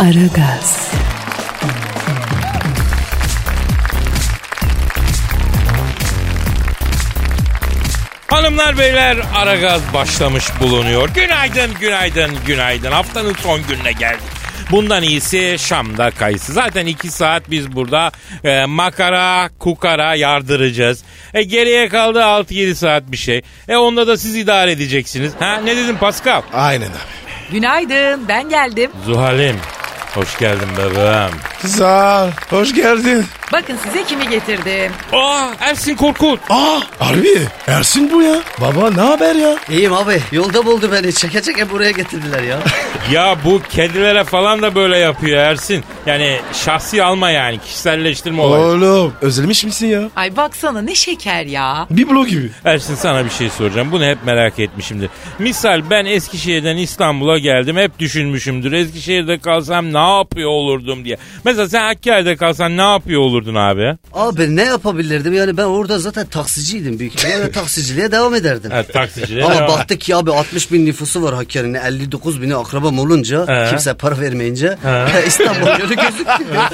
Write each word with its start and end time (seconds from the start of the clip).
Aragaz, 0.00 0.92
Hanımlar 8.26 8.78
beyler 8.78 9.16
Aragaz 9.36 9.82
başlamış 9.94 10.44
bulunuyor. 10.60 11.08
Günaydın 11.08 11.70
günaydın 11.80 12.30
günaydın. 12.46 12.90
Haftanın 12.92 13.34
son 13.34 13.60
gününe 13.68 13.92
geldik. 13.92 14.20
Bundan 14.70 15.02
iyisi 15.02 15.56
Şam'da 15.58 16.10
kayısı. 16.10 16.52
Zaten 16.52 16.86
iki 16.86 17.10
saat 17.10 17.50
biz 17.50 17.72
burada 17.72 18.12
e, 18.44 18.64
makara 18.64 19.50
kukara 19.58 20.14
yardıracağız. 20.14 21.04
E, 21.34 21.42
geriye 21.42 21.88
kaldı 21.88 22.18
6-7 22.18 22.74
saat 22.74 23.12
bir 23.12 23.16
şey. 23.16 23.42
E 23.68 23.76
onda 23.76 24.06
da 24.06 24.16
siz 24.16 24.36
idare 24.36 24.72
edeceksiniz. 24.72 25.32
Ha 25.38 25.56
ne 25.64 25.76
dedim 25.76 25.96
Pascal? 25.98 26.42
Aynen 26.54 26.86
abi. 26.86 27.52
Günaydın 27.52 28.28
ben 28.28 28.48
geldim. 28.48 28.90
Zuhal'im 29.06 29.56
hoş 30.14 30.38
geldin 30.38 30.68
bebeğim. 30.76 31.49
Sağ 31.66 32.24
ol. 32.24 32.30
Hoş 32.58 32.74
geldin. 32.74 33.24
Bakın 33.52 33.76
size 33.84 34.04
kimi 34.04 34.28
getirdim. 34.28 34.92
Aa 35.12 35.48
Ersin 35.60 35.96
Korkut. 35.96 36.40
Aa 36.50 36.80
harbi. 36.98 37.28
Ersin 37.66 38.10
bu 38.12 38.22
ya. 38.22 38.36
Baba 38.60 38.90
ne 38.90 39.00
haber 39.00 39.34
ya? 39.34 39.56
İyiyim 39.70 39.92
abi. 39.92 40.20
Yolda 40.32 40.66
buldu 40.66 40.90
beni. 40.92 41.12
Çeke 41.12 41.42
çeke 41.42 41.70
buraya 41.70 41.90
getirdiler 41.90 42.42
ya. 42.42 42.58
Ya 43.12 43.36
bu 43.44 43.62
kedilere 43.70 44.24
falan 44.24 44.62
da 44.62 44.74
böyle 44.74 44.98
yapıyor 44.98 45.38
Ersin. 45.38 45.84
Yani 46.06 46.36
şahsi 46.52 47.02
alma 47.02 47.30
yani 47.30 47.58
kişiselleştirme 47.58 48.42
olayı. 48.42 48.64
Oğlum 48.64 49.12
özlemiş 49.20 49.64
misin 49.64 49.86
ya? 49.86 50.08
Ay 50.16 50.36
baksana 50.36 50.82
ne 50.82 50.94
şeker 50.94 51.44
ya. 51.46 51.86
Biblo 51.90 52.26
gibi. 52.26 52.50
Ersin 52.64 52.94
sana 52.94 53.24
bir 53.24 53.30
şey 53.30 53.50
soracağım. 53.50 53.92
Bunu 53.92 54.04
hep 54.04 54.18
merak 54.26 54.58
etmişimdir. 54.58 55.10
Misal 55.38 55.82
ben 55.90 56.04
Eskişehir'den 56.04 56.76
İstanbul'a 56.76 57.38
geldim. 57.38 57.76
Hep 57.76 57.98
düşünmüşümdür. 57.98 58.72
Eskişehir'de 58.72 59.38
kalsam 59.38 59.92
ne 59.92 60.16
yapıyor 60.18 60.50
olurdum 60.50 61.04
diye. 61.04 61.16
Mesela 61.50 61.68
sen 61.68 61.82
Hakkari'de 61.82 62.36
kalsan 62.36 62.76
ne 62.76 62.82
yapıyor 62.82 63.20
olurdun 63.20 63.54
abi? 63.54 63.96
Abi 64.14 64.56
ne 64.56 64.62
yapabilirdim? 64.64 65.32
Yani 65.34 65.56
ben 65.56 65.64
orada 65.64 65.98
zaten 65.98 66.26
taksiciydim 66.26 66.98
büyük 66.98 67.14
ihtimalle. 67.14 67.50
taksiciliğe 67.52 68.12
devam 68.12 68.34
ederdim. 68.34 68.70
Ha, 68.70 68.82
taksiciliğe 68.82 69.44
Ama 69.44 69.54
devam. 69.54 69.68
baktık 69.68 70.00
ki 70.00 70.16
abi 70.16 70.30
60 70.32 70.72
bin 70.72 70.86
nüfusu 70.86 71.22
var 71.22 71.34
Hakkari'nin. 71.34 71.74
59 71.74 72.42
bini 72.42 72.56
akrabam 72.56 72.98
olunca 72.98 73.46
He. 73.48 73.70
kimse 73.70 73.94
para 73.94 74.20
vermeyince. 74.20 74.78
İstanbul 75.26 75.66
yolu 75.66 75.94
gözükmüyor. 75.94 76.64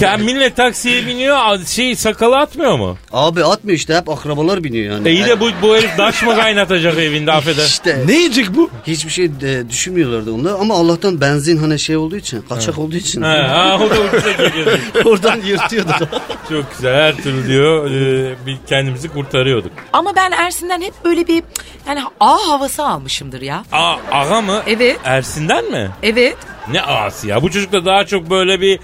Ya 0.00 0.16
millet 0.16 0.56
taksiye 0.56 1.06
biniyor 1.06 1.64
şey 1.66 1.96
sakalı 1.96 2.36
atmıyor 2.38 2.78
mu? 2.78 2.96
abi 3.12 3.44
atmıyor 3.44 3.76
işte 3.78 3.94
hep 3.96 4.08
akrabalar 4.08 4.64
biniyor 4.64 4.94
yani. 4.94 5.08
E 5.08 5.12
iyi 5.12 5.24
de 5.26 5.40
bu, 5.40 5.50
bu 5.62 5.76
herif 5.76 5.98
daş 5.98 6.22
mı 6.22 6.34
kaynatacak 6.36 6.98
evinde 6.98 7.32
affeder. 7.32 7.64
İşte 7.64 8.02
Ne 8.06 8.12
yiyecek 8.12 8.54
bu? 8.56 8.70
hiçbir 8.86 9.10
şey 9.10 9.40
de 9.40 9.70
düşünmüyorlardı 9.70 10.32
onlar 10.32 10.52
ama 10.60 10.74
Allah'tan 10.74 11.20
benzin 11.20 11.56
hani 11.56 11.78
şey 11.78 11.96
olduğu 11.96 12.16
için 12.16 12.42
kaçak 12.48 12.78
olduğu 12.78 12.96
için 12.96 13.03
Ha, 13.22 13.28
ha, 13.48 13.78
o 13.84 13.90
da 13.90 14.00
ucuza 14.00 14.32
geliyor. 14.32 14.78
oradan 15.04 15.40
yırtıyordu. 15.40 15.92
Çok 16.48 16.70
güzel 16.76 16.94
her 16.94 17.16
türlü 17.16 17.48
diyor 17.48 17.90
e, 17.90 18.46
bir 18.46 18.56
kendimizi 18.68 19.08
kurtarıyorduk. 19.08 19.72
Ama 19.92 20.16
ben 20.16 20.30
Ersin'den 20.32 20.80
hep 20.80 20.94
böyle 21.04 21.26
bir 21.28 21.42
yani 21.88 22.02
ağ 22.20 22.36
havası 22.48 22.86
almışımdır 22.86 23.40
ya. 23.42 23.64
Aa, 23.72 23.96
ağa 24.12 24.40
mı? 24.40 24.62
Evet. 24.66 25.00
Ersin'den 25.04 25.64
mi? 25.70 25.90
Evet. 26.02 26.36
Ne 26.70 26.82
ağası 26.82 27.26
ya? 27.28 27.42
Bu 27.42 27.50
çocukta 27.50 27.84
daha 27.84 28.06
çok 28.06 28.30
böyle 28.30 28.60
bir... 28.60 28.80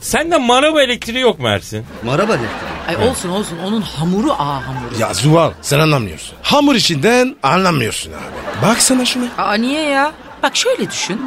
Sende 0.00 0.38
maraba 0.38 0.82
elektriği 0.82 1.20
yok 1.20 1.38
mu 1.38 1.48
Ersin? 1.48 1.86
Maraba 2.04 2.36
ne? 2.36 2.40
Ay 2.88 3.08
olsun 3.08 3.28
olsun 3.28 3.58
onun 3.66 3.80
hamuru 3.80 4.32
ağ 4.32 4.66
hamuru. 4.66 4.98
Ya 5.00 5.14
Zuhal 5.14 5.52
sen 5.62 5.78
anlamıyorsun. 5.78 6.34
Hamur 6.42 6.74
işinden 6.74 7.36
anlamıyorsun 7.42 8.12
abi. 8.12 8.66
Baksana 8.68 9.04
şuna. 9.04 9.24
Aa 9.38 9.54
niye 9.54 9.82
ya? 9.82 10.12
Bak 10.42 10.56
şöyle 10.56 10.90
düşün. 10.90 11.20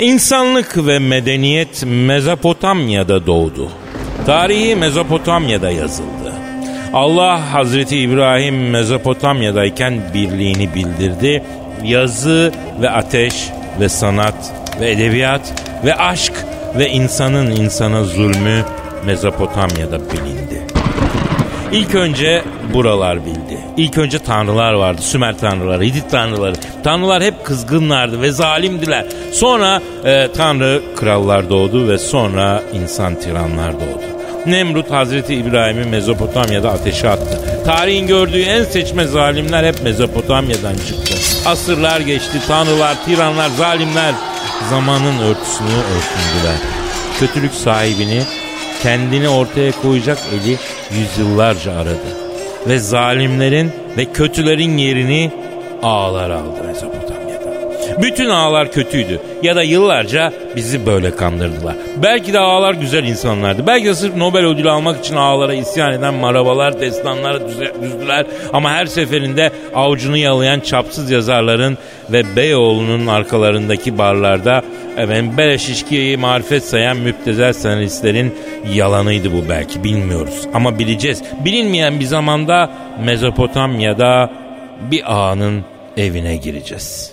İnsanlık 0.00 0.86
ve 0.86 0.98
medeniyet 0.98 1.84
Mezopotamya'da 1.86 3.26
doğdu. 3.26 3.68
Tarihi 4.26 4.76
Mezopotamya'da 4.76 5.70
yazıldı. 5.70 6.32
Allah 6.92 7.52
Hazreti 7.54 7.98
İbrahim 7.98 8.70
Mezopotamya'dayken 8.70 10.00
birliğini 10.14 10.74
bildirdi. 10.74 11.42
Yazı 11.84 12.52
ve 12.82 12.90
ateş 12.90 13.34
ve 13.80 13.88
sanat 13.88 14.52
ve 14.80 14.90
edebiyat 14.90 15.52
ve 15.84 15.94
aşk 15.94 16.32
ve 16.78 16.88
insanın 16.88 17.50
insana 17.50 18.04
zulmü 18.04 18.64
Mezopotamya'da 19.06 20.00
bilindi. 20.00 20.62
İlk 21.72 21.94
önce 21.94 22.44
buralar 22.74 23.26
bildi. 23.26 23.58
İlk 23.76 23.98
önce 23.98 24.18
tanrılar 24.18 24.72
vardı. 24.72 25.02
Sümer 25.02 25.38
tanrıları, 25.38 25.84
Hitit 25.84 26.10
tanrıları. 26.10 26.54
Tanrılar 26.84 27.22
hep 27.22 27.44
kızgınlardı 27.44 28.22
ve 28.22 28.30
zalimdiler. 28.30 29.06
Sonra 29.32 29.82
e, 30.04 30.28
tanrı 30.36 30.82
krallar 30.96 31.50
doğdu 31.50 31.88
ve 31.88 31.98
sonra 31.98 32.62
insan 32.72 33.14
tiranlar 33.14 33.74
doğdu. 33.74 34.02
Nemrut 34.46 34.90
Hazreti 34.90 35.34
İbrahim'i 35.34 35.84
Mezopotamya'da 35.84 36.70
ateşe 36.70 37.08
attı. 37.08 37.40
Tarihin 37.64 38.06
gördüğü 38.06 38.42
en 38.42 38.64
seçme 38.64 39.06
zalimler 39.06 39.64
hep 39.64 39.82
Mezopotamya'dan 39.82 40.74
çıktı. 40.74 41.14
Asırlar 41.46 42.00
geçti, 42.00 42.38
tanrılar, 42.48 43.04
tiranlar, 43.04 43.48
zalimler 43.48 44.14
zamanın 44.70 45.18
örtüsünü 45.18 45.68
örtündüler. 45.68 46.56
Kötülük 47.20 47.54
sahibini 47.54 48.22
kendini 48.82 49.28
ortaya 49.28 49.72
koyacak 49.72 50.18
eli 50.32 50.56
yüzyıllarca 50.98 51.72
aradı. 51.72 52.30
Ve 52.68 52.78
zalimlerin 52.78 53.72
ve 53.96 54.04
kötülerin 54.04 54.76
yerini 54.76 55.30
ağlar 55.82 56.30
aldı 56.30 56.64
Mezopotamya'da. 56.66 57.20
Bütün 58.02 58.28
ağlar 58.28 58.72
kötüydü 58.72 59.20
ya 59.42 59.56
da 59.56 59.62
yıllarca 59.62 60.32
bizi 60.56 60.86
böyle 60.86 61.16
kandırdılar. 61.16 61.74
Belki 62.02 62.32
de 62.32 62.38
ağlar 62.38 62.74
güzel 62.74 63.04
insanlardı. 63.04 63.66
Belki 63.66 63.86
de 63.86 63.94
sırf 63.94 64.16
Nobel 64.16 64.46
ödülü 64.46 64.70
almak 64.70 65.04
için 65.04 65.16
ağlara 65.16 65.54
isyan 65.54 65.92
eden 65.92 66.14
marabalar, 66.14 66.80
destanlar 66.80 67.40
düzdüler. 67.82 68.26
Ama 68.52 68.70
her 68.70 68.86
seferinde 68.86 69.50
avucunu 69.74 70.16
yalayan 70.16 70.60
çapsız 70.60 71.10
yazarların 71.10 71.78
ve 72.12 72.36
Beyoğlu'nun 72.36 73.06
arkalarındaki 73.06 73.98
barlarda 73.98 74.62
efendim 74.96 75.34
beleş 75.36 75.68
içkiyi 75.68 76.16
marifet 76.16 76.64
sayan 76.64 76.96
müptezel 76.96 77.52
senaristlerin 77.52 78.34
yalanıydı 78.74 79.32
bu 79.32 79.48
belki 79.48 79.84
bilmiyoruz. 79.84 80.46
Ama 80.54 80.78
bileceğiz. 80.78 81.22
Bilinmeyen 81.44 82.00
bir 82.00 82.04
zamanda 82.04 82.70
Mezopotamya'da 83.04 84.30
bir 84.90 85.12
ağanın 85.12 85.64
evine 85.96 86.36
gireceğiz. 86.36 87.12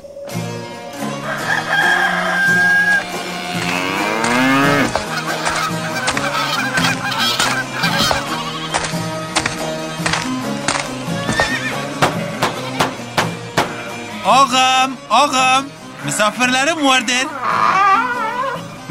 Ağam, 14.25 14.91
ağam. 15.09 15.65
Misafirlerim 16.05 16.85
vardır. 16.85 17.27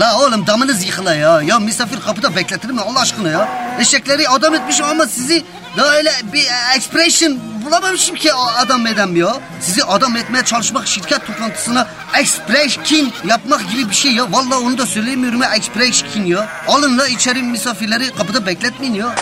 La 0.00 0.19
oğlum 0.20 0.46
damınız 0.46 0.84
yıkıla 0.84 1.14
ya. 1.14 1.43
Ya 1.43 1.58
misafir 1.58 2.00
kapıda 2.00 2.37
bekletilir 2.37 2.72
mi 2.72 2.81
Allah 2.81 3.00
aşkına 3.00 3.28
ya? 3.28 3.48
Eşekleri 3.81 4.28
adam 4.28 4.54
etmişim 4.54 4.87
ama 4.87 5.06
sizi 5.06 5.44
ya 5.76 5.84
öyle 5.84 6.10
bir 6.32 6.46
expression 6.76 7.38
bulamamışım 7.66 8.16
ki 8.16 8.34
adam 8.34 8.87
edem 8.87 9.16
ya. 9.16 9.37
Sizi 9.60 9.84
adam 9.84 10.16
etmeye 10.16 10.44
çalışmak 10.44 10.87
şirket 10.87 11.26
toplantısına 11.26 11.87
expression 12.19 13.12
yapmak 13.28 13.70
gibi 13.70 13.90
bir 13.90 13.94
şey 13.94 14.12
ya. 14.12 14.32
Vallahi 14.32 14.58
onu 14.58 14.78
da 14.78 14.87
söyleyemiyorum 14.87 15.43
ya 15.43 15.54
expression 15.54 16.25
ya. 16.25 16.48
Alın 16.69 16.98
la 16.98 17.08
içeri 17.08 17.43
misafirleri 17.43 18.10
kapıda 18.14 18.46
bekletmeyin 18.46 18.94
ya. 18.94 19.14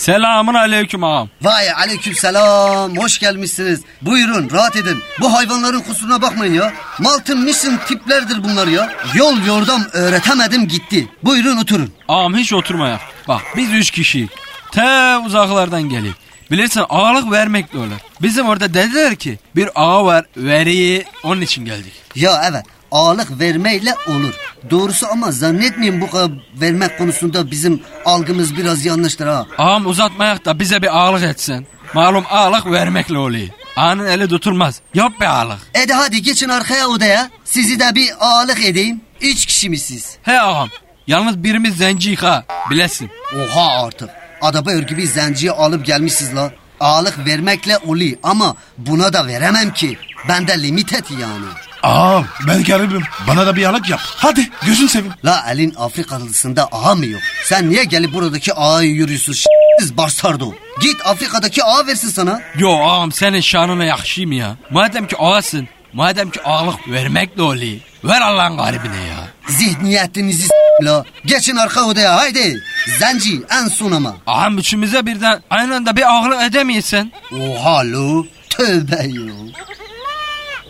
Selamun 0.00 0.54
aleyküm 0.54 1.04
ağam. 1.04 1.28
Vay 1.42 1.72
aleyküm 1.72 2.14
selam. 2.14 2.96
Hoş 2.96 3.18
gelmişsiniz. 3.18 3.80
Buyurun 4.02 4.50
rahat 4.50 4.76
edin. 4.76 4.98
Bu 5.20 5.34
hayvanların 5.34 5.80
kusuruna 5.80 6.22
bakmayın 6.22 6.54
ya. 6.54 6.72
Maltın 6.98 7.40
mission 7.40 7.78
tiplerdir 7.88 8.44
bunlar 8.44 8.66
ya. 8.66 8.92
Yol 9.14 9.46
yordam 9.46 9.82
öğretemedim 9.92 10.68
gitti. 10.68 11.08
Buyurun 11.22 11.56
oturun. 11.56 11.92
Ağam 12.08 12.36
hiç 12.36 12.52
oturmayak. 12.52 13.00
Bak 13.28 13.42
biz 13.56 13.72
üç 13.72 13.90
kişi. 13.90 14.28
Te 14.72 15.16
uzaklardan 15.26 15.82
gelip. 15.82 16.14
Bilirsin 16.50 16.84
ağalık 16.88 17.32
vermek 17.32 17.72
de 17.72 17.78
olur. 17.78 18.00
Bizim 18.22 18.46
orada 18.48 18.74
dediler 18.74 19.16
ki 19.16 19.38
bir 19.56 19.68
ağa 19.74 20.04
var 20.04 20.24
veriyi 20.36 21.04
onun 21.22 21.40
için 21.40 21.64
geldik. 21.64 21.92
Ya 22.14 22.42
evet 22.50 22.64
ağalık 22.92 23.40
vermeyle 23.40 23.94
olur. 24.08 24.34
Doğrusu 24.70 25.06
ama 25.12 25.32
zannetmeyin 25.32 26.00
bu 26.00 26.10
kadar 26.10 26.30
vermek 26.60 26.98
konusunda 26.98 27.50
bizim 27.50 27.82
algımız 28.04 28.56
biraz 28.56 28.84
yanlıştır 28.84 29.26
ha. 29.26 29.46
Ağam 29.58 29.86
uzatmayak 29.86 30.44
da 30.44 30.58
bize 30.60 30.82
bir 30.82 30.98
ağalık 30.98 31.22
etsin. 31.22 31.66
Malum 31.94 32.24
ağalık 32.30 32.66
vermekle 32.66 33.18
oluyor. 33.18 33.48
Ağanın 33.76 34.06
eli 34.06 34.28
tutulmaz. 34.28 34.80
Yap 34.94 35.12
bir 35.20 35.26
ağalık. 35.26 35.58
E 35.74 35.88
de 35.88 35.92
hadi 35.94 36.22
geçin 36.22 36.48
arkaya 36.48 36.88
odaya. 36.88 37.30
Sizi 37.44 37.80
de 37.80 37.94
bir 37.94 38.10
ağalık 38.20 38.64
edeyim. 38.64 39.00
Üç 39.20 39.46
kişi 39.46 39.70
misiniz? 39.70 40.16
He 40.22 40.40
ağam. 40.40 40.68
Yalnız 41.06 41.44
birimiz 41.44 41.76
zenci 41.76 42.16
ha. 42.16 42.44
Bilesin. 42.70 43.10
Oha 43.36 43.84
artık. 43.84 44.10
Adaba 44.42 44.70
örgü 44.70 45.06
zenciyi 45.06 45.52
alıp 45.52 45.86
gelmişsiniz 45.86 46.36
la. 46.36 46.52
Ağalık 46.80 47.26
vermekle 47.26 47.78
oluyor 47.78 48.16
ama 48.22 48.56
buna 48.78 49.12
da 49.12 49.26
veremem 49.26 49.72
ki. 49.72 49.98
Bende 50.28 50.62
limit 50.62 50.92
et 50.92 51.04
yani. 51.10 51.46
Aa 51.82 52.22
ben 52.48 52.64
garibim. 52.64 53.02
Bana 53.28 53.46
da 53.46 53.56
bir 53.56 53.64
alık 53.64 53.90
yap. 53.90 54.00
Hadi 54.04 54.50
gözün 54.66 54.86
seveyim. 54.86 55.14
La 55.24 55.44
elin 55.50 55.74
Afrikalısında 55.78 56.68
ağa 56.72 56.94
mı 56.94 57.06
yok? 57.06 57.22
Sen 57.44 57.70
niye 57.70 57.84
gelip 57.84 58.12
buradaki 58.14 58.54
ağayı 58.54 58.90
yürüyorsun 58.90 59.32
s***siz 59.32 59.96
Barsardo? 59.96 60.52
Git 60.82 61.06
Afrika'daki 61.06 61.64
ağa 61.64 61.86
versin 61.86 62.08
sana. 62.08 62.40
Yo 62.58 62.70
ağam 62.78 63.12
senin 63.12 63.40
şanına 63.40 63.84
yakışayım 63.84 64.32
ya. 64.32 64.56
Madem 64.70 65.06
ki 65.06 65.16
ağasın. 65.18 65.68
Madem 65.92 66.30
ki 66.30 66.42
ağalık 66.42 66.88
vermekle 66.88 67.42
oluyor. 67.42 67.76
Ver 68.04 68.20
Allah'ın 68.20 68.56
garibine 68.56 68.96
ya. 68.96 69.28
Zihniyetinizi 69.48 70.42
s*** 70.42 70.50
la. 70.84 71.04
Geçin 71.26 71.56
arka 71.56 71.82
odaya 71.84 72.16
haydi. 72.16 72.62
Zenci 72.98 73.42
en 73.50 73.68
son 73.68 73.92
ama. 73.92 74.16
Ağam 74.26 74.58
üçümüze 74.58 75.06
birden 75.06 75.42
aynı 75.50 75.74
anda 75.76 75.96
bir 75.96 76.12
ağalık 76.12 76.42
edemeyesin. 76.42 77.12
Oha 77.32 77.84
lo. 77.92 78.26
Tövbe 78.50 79.04
yo. 79.08 79.24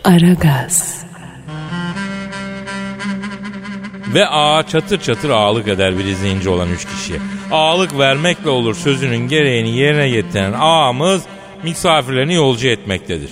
Aragaz, 0.03 1.01
Ve 4.13 4.27
ağa 4.27 4.67
çatır 4.67 5.01
çatır 5.01 5.29
ağalık 5.29 5.67
eder 5.67 5.97
bir 5.97 6.13
zenci 6.13 6.49
olan 6.49 6.69
üç 6.69 6.85
kişiye. 6.85 7.19
Ağalık 7.51 7.97
vermekle 7.99 8.49
olur 8.49 8.75
sözünün 8.75 9.27
gereğini 9.27 9.77
yerine 9.77 10.09
getiren 10.09 10.53
ağamız 10.53 11.21
misafirlerini 11.63 12.33
yolcu 12.33 12.67
etmektedir. 12.67 13.29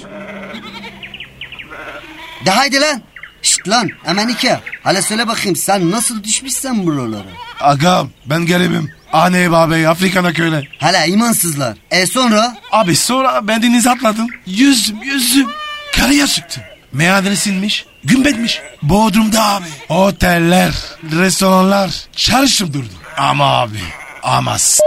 De 2.45 2.51
haydi 2.51 2.81
lan. 2.81 3.01
Şşt 3.41 3.67
lan 3.67 3.89
Emenike. 4.05 4.59
Hala 4.83 5.01
söyle 5.01 5.27
bakayım 5.27 5.55
sen 5.55 5.91
nasıl 5.91 6.23
düşmüşsen 6.23 6.85
buralara. 6.85 7.29
Agam 7.61 8.09
ben 8.25 8.45
garibim. 8.45 8.91
Anne 9.13 9.51
babayı 9.51 9.89
Afrika'na 9.89 10.33
köyle. 10.33 10.63
Hala 10.79 11.05
imansızlar. 11.05 11.77
E 11.91 12.05
sonra? 12.05 12.57
Abi 12.71 12.95
sonra 12.95 13.47
ben 13.47 13.61
deniz 13.63 13.87
atladım. 13.87 14.27
Yüzdüm 14.45 14.97
yüzdüm. 15.03 15.47
Karaya 15.99 16.27
çıktım. 16.27 16.63
Meyhanene 16.93 17.35
sinmiş. 17.35 17.85
Gün 18.03 18.25
betmiş. 18.25 18.61
Bodrum'da 18.81 19.43
abi. 19.45 19.65
Oteller, 19.89 20.73
restoranlar. 21.11 21.91
Çalıştım 22.15 22.73
durdum. 22.73 22.97
Ama 23.17 23.45
abi. 23.45 23.79
Ama 24.23 24.57
s- 24.59 24.83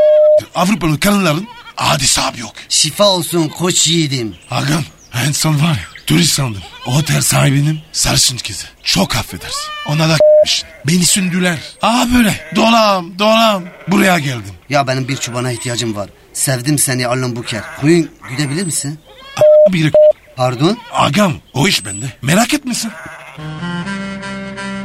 Avrupalı 0.55 1.01
kadınların 1.01 1.49
hadisi 1.77 2.21
abi 2.21 2.41
yok. 2.41 2.53
Şifa 2.69 3.05
olsun 3.05 3.49
koç 3.49 3.89
yiğidim. 3.89 4.37
Agam 4.51 4.85
en 5.27 5.33
son 5.33 5.55
var 5.63 5.69
ya 5.75 6.05
turist 6.07 6.33
sandım. 6.33 6.63
Otel 6.87 7.21
sahibinin 7.23 7.81
sarışın 7.93 8.37
kızı. 8.37 8.67
Çok 8.83 9.17
affedersin. 9.17 9.71
Ona 9.89 10.09
da 10.09 10.17
k***mişsin. 10.17 10.69
Beni 10.87 11.07
sündüler. 11.07 11.59
Aa 11.83 12.07
böyle 12.15 12.51
dolam 12.57 13.19
dolam. 13.19 13.63
Buraya 13.89 14.19
geldim. 14.19 14.55
Ya 14.69 14.87
benim 14.87 15.09
bir 15.09 15.17
çubana 15.17 15.53
ihtiyacım 15.53 15.97
var. 15.97 16.09
Sevdim 16.33 16.79
seni 16.79 17.07
Alın 17.07 17.37
Buker. 17.37 17.63
Huyun 17.81 18.11
güdebilir 18.31 18.65
misin? 18.65 18.99
Bir 19.69 19.93
Pardon? 20.37 20.79
Agam 20.93 21.33
o 21.55 21.69
iş 21.69 21.87
bende. 21.87 22.07
Merak 22.23 22.55
etmesin. 22.55 22.93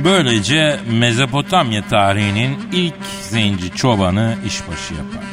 Böylece 0.03 0.79
Mezopotamya 0.91 1.87
tarihinin 1.87 2.59
ilk 2.71 2.95
zenci 3.29 3.75
çobanı 3.75 4.35
işbaşı 4.45 4.93
yapar. 4.93 5.23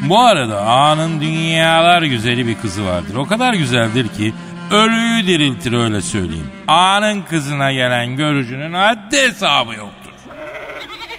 Bu 0.00 0.20
arada 0.20 0.60
ağanın 0.60 1.20
dünyalar 1.20 2.02
güzeli 2.02 2.46
bir 2.46 2.54
kızı 2.54 2.86
vardır. 2.86 3.14
O 3.14 3.26
kadar 3.26 3.54
güzeldir 3.54 4.08
ki 4.08 4.34
ölüyü 4.70 5.26
diriltir 5.26 5.72
öyle 5.72 6.02
söyleyeyim. 6.02 6.50
Ağanın 6.68 7.22
kızına 7.22 7.72
gelen 7.72 8.16
görücünün 8.16 8.72
haddi 8.72 9.16
hesabı 9.16 9.74
yoktur. 9.74 10.12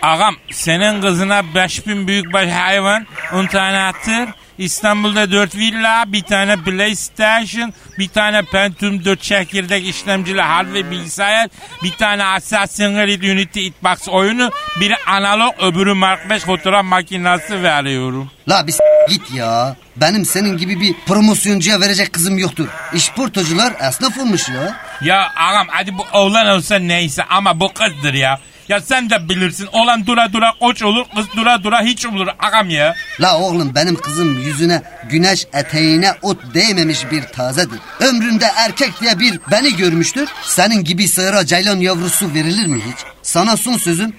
Ağam 0.01 0.35
senin 0.51 1.01
kızına 1.01 1.55
5000 1.55 2.07
büyükbaş 2.07 2.51
hayvan, 2.51 3.07
10 3.33 3.45
tane 3.45 3.79
atır, 3.79 4.29
İstanbul'da 4.57 5.31
4 5.31 5.55
villa, 5.55 6.05
bir 6.07 6.21
tane 6.21 6.55
PlayStation, 6.57 7.73
bir 7.99 8.07
tane 8.07 8.41
Pentium 8.43 9.05
4 9.05 9.21
çekirdek 9.21 9.87
işlemcili 9.87 10.41
hardware 10.41 10.91
bilgisayar, 10.91 11.49
bir 11.83 11.91
tane 11.91 12.25
Assassin's 12.25 12.95
Creed 12.95 13.23
Unity 13.23 13.67
Xbox 13.67 14.09
oyunu, 14.09 14.51
biri 14.79 14.95
analog 15.07 15.53
öbürü 15.63 15.93
Mark 15.93 16.29
5 16.29 16.43
fotoğraf 16.43 16.85
makinesi 16.85 17.63
veriyorum. 17.63 18.31
La 18.49 18.67
bir 18.67 18.75
git 19.09 19.31
ya. 19.31 19.75
Benim 19.95 20.25
senin 20.25 20.57
gibi 20.57 20.81
bir 20.81 20.95
promosyoncuya 21.05 21.81
verecek 21.81 22.13
kızım 22.13 22.37
yoktur. 22.37 22.67
İşportocular 22.93 23.73
esnaf 23.89 24.17
olmuş 24.17 24.49
ya. 24.49 24.75
Ya 25.01 25.31
ağam 25.37 25.67
hadi 25.69 25.97
bu 25.97 26.05
oğlan 26.13 26.47
olsa 26.47 26.75
neyse 26.79 27.23
ama 27.23 27.59
bu 27.59 27.73
kızdır 27.73 28.13
ya. 28.13 28.39
Ya 28.73 28.81
sen 28.81 29.09
de 29.09 29.29
bilirsin 29.29 29.67
olan 29.71 30.07
dura 30.07 30.33
dura 30.33 30.53
koç 30.59 30.83
olur 30.83 31.05
kız 31.15 31.25
dura 31.35 31.63
dura 31.63 31.81
hiç 31.81 32.05
olur 32.05 32.27
ağam 32.39 32.69
ya. 32.69 32.95
La 33.19 33.39
oğlum 33.39 33.75
benim 33.75 33.95
kızım 33.95 34.39
yüzüne 34.39 34.81
güneş 35.09 35.47
eteğine 35.53 36.13
ot 36.21 36.37
değmemiş 36.53 37.11
bir 37.11 37.21
tazedir. 37.23 37.79
Ömründe 37.99 38.45
erkek 38.55 39.01
diye 39.01 39.19
bir 39.19 39.39
beni 39.51 39.75
görmüştür. 39.75 40.29
Senin 40.43 40.83
gibi 40.83 41.07
sığıra 41.07 41.45
ceylan 41.45 41.77
yavrusu 41.77 42.33
verilir 42.33 42.67
mi 42.67 42.77
hiç? 42.77 42.97
Sana 43.21 43.57
son 43.57 43.77
sözüm 43.77 44.15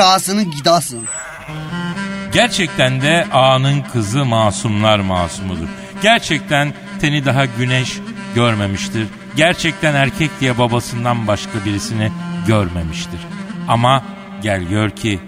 ağasının 0.00 0.50
gidasın. 0.50 1.04
Gerçekten 2.32 3.02
de 3.02 3.26
ağanın 3.32 3.82
kızı 3.92 4.24
masumlar 4.24 4.98
masumudur. 4.98 5.68
Gerçekten 6.02 6.74
teni 7.00 7.24
daha 7.24 7.44
güneş 7.44 7.98
görmemiştir. 8.34 9.06
Gerçekten 9.36 9.94
erkek 9.94 10.30
diye 10.40 10.58
babasından 10.58 11.26
başka 11.26 11.64
birisini 11.64 12.12
görmemiştir. 12.46 13.20
Ama 13.68 14.02
gel 14.42 14.62
gör 14.62 14.90
ki 14.90 15.20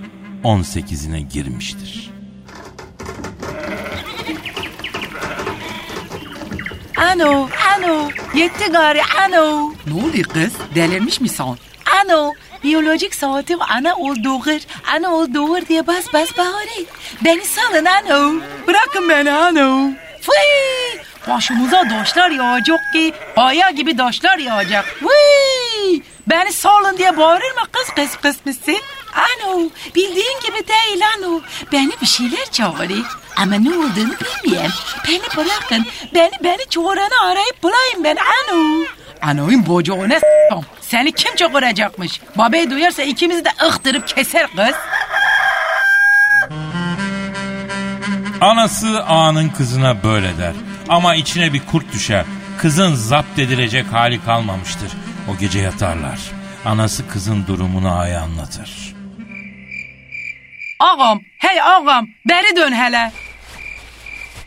18'ine 0.44 1.18
girmiştir. 1.18 2.10
Ano, 6.96 7.48
ano. 7.76 8.10
Yetti 8.34 8.72
gari 8.72 9.00
ano. 9.26 9.72
Ne 9.86 9.94
oluyor 9.94 10.24
kız? 10.24 10.52
Delirmiş 10.74 11.20
mi 11.20 11.28
sen? 11.28 11.56
Ano. 12.04 12.32
Biyolojik 12.64 13.14
saatim 13.14 13.58
ana 13.62 13.94
ol 13.94 14.14
doğur. 14.24 14.60
Ana 14.96 15.08
ol 15.14 15.34
doğur 15.34 15.66
diye 15.68 15.86
bas 15.86 16.04
bas 16.12 16.38
bağırıyor. 16.38 16.88
Beni 17.24 17.44
salın 17.44 17.84
ano. 17.84 18.40
Bırakın 18.66 19.08
beni 19.08 19.32
ano. 19.32 19.90
Fıy. 20.20 21.02
Başımıza 21.28 21.82
taşlar 21.88 22.30
yağacak 22.30 22.80
ki 22.92 23.12
kaya 23.34 23.70
gibi 23.70 23.96
taşlar 23.96 24.38
yağacak. 24.38 24.84
Fıy. 24.84 26.00
Beni 26.30 26.52
salın 26.52 26.98
diye 26.98 27.16
bağırır 27.16 27.50
mı 27.54 27.62
kız 27.72 27.94
kız 27.94 28.16
kız 28.22 28.36
mısın? 28.46 28.82
Ano 29.14 29.60
bildiğin 29.94 30.40
gibi 30.46 30.68
değil 30.68 31.02
ano. 31.18 31.40
Beni 31.72 31.90
bir 32.02 32.06
şeyler 32.06 32.50
çağırıyor. 32.50 33.04
Ama 33.36 33.54
ne 33.54 33.68
olduğunu 33.70 34.14
bilmiyorum. 34.44 34.72
Beni 35.08 35.22
bırakın. 35.36 35.86
Beni 36.14 36.32
beni 36.44 36.66
çağıranı 36.70 37.30
arayıp 37.30 37.62
bulayım 37.62 38.04
ben 38.04 38.16
ano. 38.16 38.84
Anoyun 39.22 39.66
bocağına 39.66 40.18
s**tom. 40.20 40.64
Seni 40.80 41.12
kim 41.12 41.36
çağıracakmış? 41.36 42.20
Babayı 42.36 42.70
duyarsa 42.70 43.02
ikimizi 43.02 43.44
de 43.44 43.50
ıhtırıp 43.66 44.08
keser 44.08 44.46
kız. 44.56 44.74
Anası 48.40 49.04
ağanın 49.04 49.48
kızına 49.48 50.02
böyle 50.02 50.38
der. 50.38 50.52
Ama 50.88 51.14
içine 51.14 51.52
bir 51.52 51.66
kurt 51.66 51.92
düşer. 51.92 52.24
Kızın 52.58 52.94
zapt 52.94 53.38
edilecek 53.38 53.86
hali 53.92 54.24
kalmamıştır. 54.24 54.92
O 55.28 55.36
gece 55.38 55.58
yatarlar. 55.58 56.18
Anası 56.64 57.08
kızın 57.08 57.46
durumunu 57.46 57.98
ağaya 57.98 58.20
anlatır. 58.20 58.94
Ağam, 60.80 61.20
hey 61.38 61.62
ağam, 61.62 62.06
beri 62.28 62.56
dön 62.56 62.72
hele. 62.72 63.12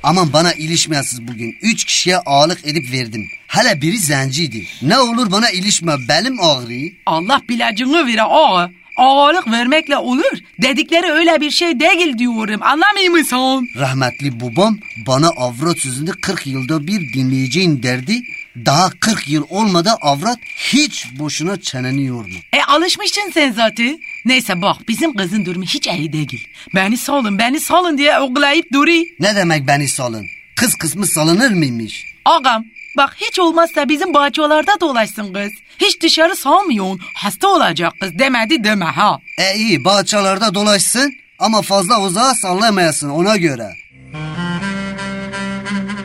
Aman 0.04 0.34
bana 0.34 0.54
ilişmeyesiz 0.54 1.28
bugün. 1.28 1.56
Üç 1.62 1.86
kişiye 1.86 2.18
ağalık 2.18 2.66
edip 2.66 2.92
verdim. 2.92 3.28
Hele 3.48 3.82
biri 3.82 3.98
zenciydi. 3.98 4.68
Ne 4.82 5.00
olur 5.00 5.32
bana 5.32 5.50
ilişme 5.50 5.94
belim 6.10 6.40
ağrıyor. 6.42 6.92
Allah 7.06 7.42
bilacını 7.50 8.08
vere 8.08 8.22
ağa. 8.22 8.70
ağalık 8.98 9.48
vermekle 9.52 9.98
olur. 9.98 10.38
Dedikleri 10.62 11.12
öyle 11.12 11.42
bir 11.42 11.52
şey 11.52 11.80
değil 11.80 12.18
diyorum. 12.18 12.64
Anlamıyor 12.64 13.12
musun? 13.14 13.68
Rahmetli 13.76 14.40
babam 14.40 14.78
bana 15.08 15.28
avrat 15.28 15.80
sözünü 15.80 16.12
40 16.12 16.48
yılda 16.48 16.88
bir 16.88 17.14
dinleyeceğin 17.14 17.84
derdi. 17.84 18.22
Daha 18.56 18.90
40 18.90 19.28
yıl 19.30 19.46
olmadı 19.50 19.90
avrat 20.02 20.40
hiç 20.58 21.08
boşuna 21.20 21.62
çeneni 21.62 22.06
yorma. 22.06 22.36
E 22.54 22.64
alışmışsın 22.64 23.32
sen 23.34 23.52
zaten. 23.52 24.00
Neyse 24.26 24.62
bak 24.62 24.78
bizim 24.88 25.16
kızın 25.16 25.46
durumu 25.46 25.66
hiç 25.66 25.88
iyi 25.88 26.14
değil. 26.14 26.48
Beni 26.76 26.98
salın 26.98 27.38
beni 27.38 27.60
salın 27.60 27.98
diye 27.98 28.20
oglayıp 28.20 28.74
duruyor. 28.74 29.06
Ne 29.20 29.36
demek 29.36 29.68
beni 29.68 29.88
salın? 29.88 30.26
Kız 30.56 30.76
kısmı 30.76 31.08
salınır 31.08 31.52
mıymış? 31.52 32.06
Ağam 32.26 32.66
bak 32.98 33.16
hiç 33.18 33.40
olmazsa 33.40 33.90
bizim 33.90 34.14
bahçelerde 34.14 34.72
dolaşsın 34.82 35.34
kız. 35.34 35.52
Hiç 35.82 36.02
dışarı 36.02 36.36
salmıyorsun. 36.36 37.00
Hasta 37.16 37.48
olacak 37.48 37.94
kız 38.02 38.20
demedi 38.20 38.64
deme 38.64 38.86
ha. 38.86 39.20
E 39.38 39.56
iyi 39.56 39.86
bahçelerde 39.86 40.54
dolaşsın 40.54 41.14
ama 41.40 41.62
fazla 41.62 42.02
uzağa 42.02 42.34
sallamayasın 42.36 43.10
ona 43.10 43.38
göre. 43.38 43.74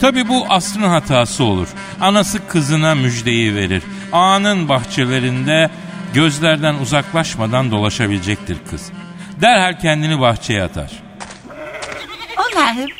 Tabi 0.01 0.29
bu 0.29 0.47
Aslı'nın 0.49 0.89
hatası 0.89 1.45
olur. 1.45 1.69
Anası 2.01 2.49
kızına 2.49 2.95
müjdeyi 2.95 3.55
verir. 3.55 3.83
Ağanın 4.13 4.69
bahçelerinde 4.69 5.71
gözlerden 6.15 6.75
uzaklaşmadan 6.75 7.71
dolaşabilecektir 7.71 8.57
kız. 8.71 8.93
Derhal 9.41 9.81
kendini 9.81 10.21
bahçeye 10.21 10.63
atar. 10.63 10.91
Allah'ım 12.37 12.91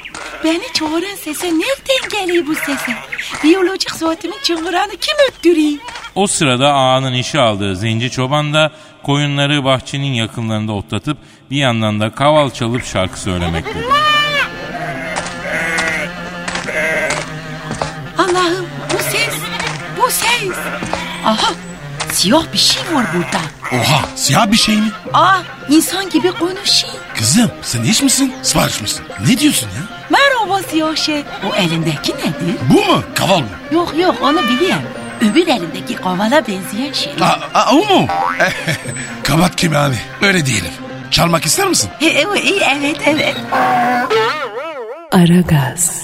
beni 0.45 0.73
çağıran 0.75 1.17
sese 1.17 1.47
nereden 1.47 2.21
geliyor 2.21 2.47
bu 2.47 2.55
sese? 2.55 2.93
Biyolojik 3.45 3.91
saatimin 3.91 4.39
çıngıranı 4.43 4.93
kim 5.01 5.17
öttürüyor? 5.29 5.79
O 6.15 6.27
sırada 6.27 6.73
ağanın 6.73 7.13
işe 7.13 7.41
aldığı 7.41 7.77
zenci 7.77 8.11
çoban 8.11 8.55
da 8.55 8.71
koyunları 9.03 9.65
bahçenin 9.65 10.13
yakınlarında 10.15 10.73
otlatıp 10.73 11.19
bir 11.51 11.57
yandan 11.57 12.01
da 12.01 12.11
kaval 12.11 12.51
çalıp 12.51 12.85
şarkı 12.85 13.21
söylemektedir. 13.21 13.85
Aha 21.27 21.53
siyah 22.13 22.53
bir 22.53 22.59
şey 22.59 22.83
var 22.95 23.07
burada. 23.15 23.41
Oha 23.83 24.01
siyah 24.17 24.51
bir 24.53 24.57
şey 24.57 24.77
mi? 24.77 24.91
Aa 25.13 25.39
insan 25.69 26.11
gibi 26.11 26.33
konuşuyor. 26.33 26.95
Kızım 27.19 27.51
sen 27.63 27.83
iş 27.83 28.03
misin? 28.03 28.35
Sipariş 28.43 28.81
misin? 28.81 29.05
Ne 29.29 29.39
diyorsun 29.39 29.67
ya? 29.67 29.83
Merhaba 30.11 30.63
siyah 30.71 30.97
şey. 30.97 31.25
O 31.51 31.55
elindeki 31.55 32.13
nedir? 32.13 32.57
Bu 32.71 32.93
mu? 32.93 33.03
Kaval 33.15 33.39
mı? 33.39 33.47
Yok 33.73 33.95
yok 33.99 34.15
onu 34.23 34.43
biliyorum. 34.43 34.83
Öbür 35.21 35.47
elindeki 35.49 35.95
kavala 35.97 36.47
benzeyen 36.47 36.93
şey. 36.93 37.13
Aa, 37.21 37.59
aa, 37.59 37.71
o 37.73 37.77
mu? 37.77 38.07
Kabat 39.23 39.57
kimi 39.57 39.77
hani? 39.77 39.97
Öyle 40.23 40.47
diyelim. 40.47 40.71
Çalmak 41.11 41.47
ister 41.47 41.67
misin? 41.69 41.91
He, 41.99 42.07
evet, 42.07 42.43
evet 42.77 42.97
evet. 43.07 43.37
Aragaz, 45.13 46.03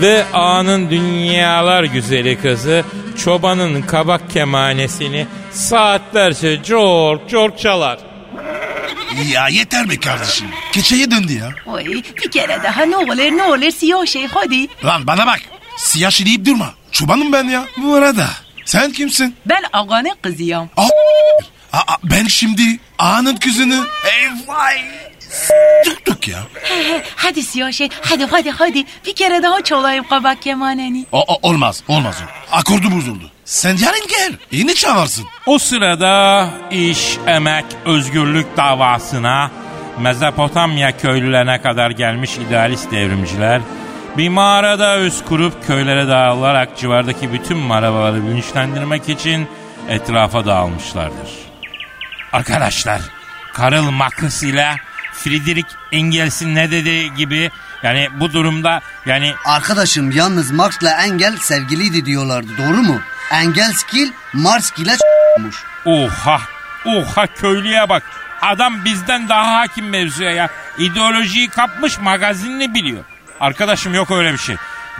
Ve 0.00 0.24
ağanın 0.32 0.90
dünyalar 0.90 1.84
güzeli 1.84 2.40
kızı 2.40 2.84
çobanın 3.24 3.82
kabak 3.82 4.30
kemanesini 4.30 5.26
saatlerce 5.52 6.62
çok 6.62 7.30
çok 7.30 7.58
çalar. 7.58 7.98
Ya 9.32 9.48
yeter 9.48 9.90
be 9.90 10.00
kardeşim. 10.00 10.46
Keçeye 10.72 11.10
döndü 11.10 11.32
ya. 11.32 11.50
Oy, 11.66 11.84
bir 11.84 12.30
kere 12.30 12.62
daha 12.62 12.84
ne 12.84 12.96
olur 12.96 13.16
ne 13.16 13.42
olur 13.42 13.70
siyah 13.70 14.06
şey 14.06 14.26
hadi. 14.26 14.68
Lan 14.84 15.06
bana 15.06 15.26
bak. 15.26 15.40
Siyah 15.76 16.10
şey 16.10 16.26
deyip 16.26 16.46
durma. 16.46 16.74
Çobanım 16.92 17.32
ben 17.32 17.44
ya. 17.44 17.64
Bu 17.76 17.94
arada 17.94 18.28
sen 18.64 18.92
kimsin? 18.92 19.36
Ben 19.46 19.62
ağanın 19.72 20.14
kızıyım. 20.22 20.70
Aa, 20.76 20.88
aa, 21.72 21.96
ben 22.04 22.26
şimdi 22.26 22.62
ağanın 22.98 23.36
kızını. 23.36 23.84
Ey 24.06 24.28
vay. 24.46 24.80
Tuttuk 25.84 26.28
ya. 26.28 26.38
He, 26.62 26.74
he, 26.94 27.02
hadi 27.16 27.42
siyah 27.42 27.72
şey 27.72 27.88
hadi 28.02 28.24
hadi 28.24 28.50
hadi. 28.50 28.84
Bir 29.06 29.14
kere 29.14 29.42
daha 29.42 29.62
çalayım 29.64 30.04
kabak 30.08 30.42
kemaneni. 30.42 31.06
O, 31.12 31.20
o- 31.34 31.48
olmaz 31.48 31.82
olmaz. 31.88 32.16
Akordu 32.52 32.92
bozuldu. 32.96 33.30
Sen 33.44 33.76
yarın 33.76 34.06
gel. 34.08 34.32
Yine 34.50 34.74
çalarsın. 34.74 35.24
O 35.46 35.58
sırada 35.58 36.48
iş, 36.70 37.18
emek, 37.26 37.64
özgürlük 37.84 38.56
davasına 38.56 39.50
Mezopotamya 40.00 40.96
köylülerine 40.96 41.62
kadar 41.62 41.90
gelmiş 41.90 42.36
idealist 42.38 42.90
devrimciler 42.90 43.60
bir 44.16 44.28
mağarada 44.28 45.00
üst 45.00 45.24
kurup 45.24 45.66
köylere 45.66 46.08
dağılarak 46.08 46.78
civardaki 46.78 47.32
bütün 47.32 47.56
marabaları 47.56 48.26
bilinçlendirmek 48.26 49.08
için 49.08 49.48
etrafa 49.88 50.46
dağılmışlardır. 50.46 51.30
Arkadaşlar, 52.32 53.00
Karl 53.54 53.90
Marx 53.90 54.42
ile 54.42 54.76
Friedrich 55.16 55.68
Engels'in 55.92 56.54
ne 56.54 56.70
dediği 56.70 57.14
gibi 57.14 57.50
yani 57.82 58.08
bu 58.20 58.32
durumda 58.32 58.80
yani 59.06 59.34
Arkadaşım 59.44 60.10
yalnız 60.10 60.50
Marx'la 60.50 60.90
Engel 61.02 61.36
sevgiliydi 61.36 62.06
diyorlardı 62.06 62.48
doğru 62.58 62.82
mu? 62.82 63.00
Engelskil 63.30 64.12
Marxkil'e 64.32 64.92
ç***muş. 64.92 65.56
Oha! 65.84 66.40
Oha 66.84 67.26
köylüye 67.26 67.88
bak. 67.88 68.02
Adam 68.42 68.84
bizden 68.84 69.28
daha 69.28 69.54
hakim 69.60 69.88
mevzuya 69.88 70.30
ya. 70.30 70.48
İdeolojiyi 70.78 71.48
kapmış 71.48 71.98
magazinini 71.98 72.74
biliyor. 72.74 73.04
Arkadaşım 73.40 73.94
yok 73.94 74.10
öyle 74.10 74.32
bir 74.32 74.38
şey. 74.38 74.56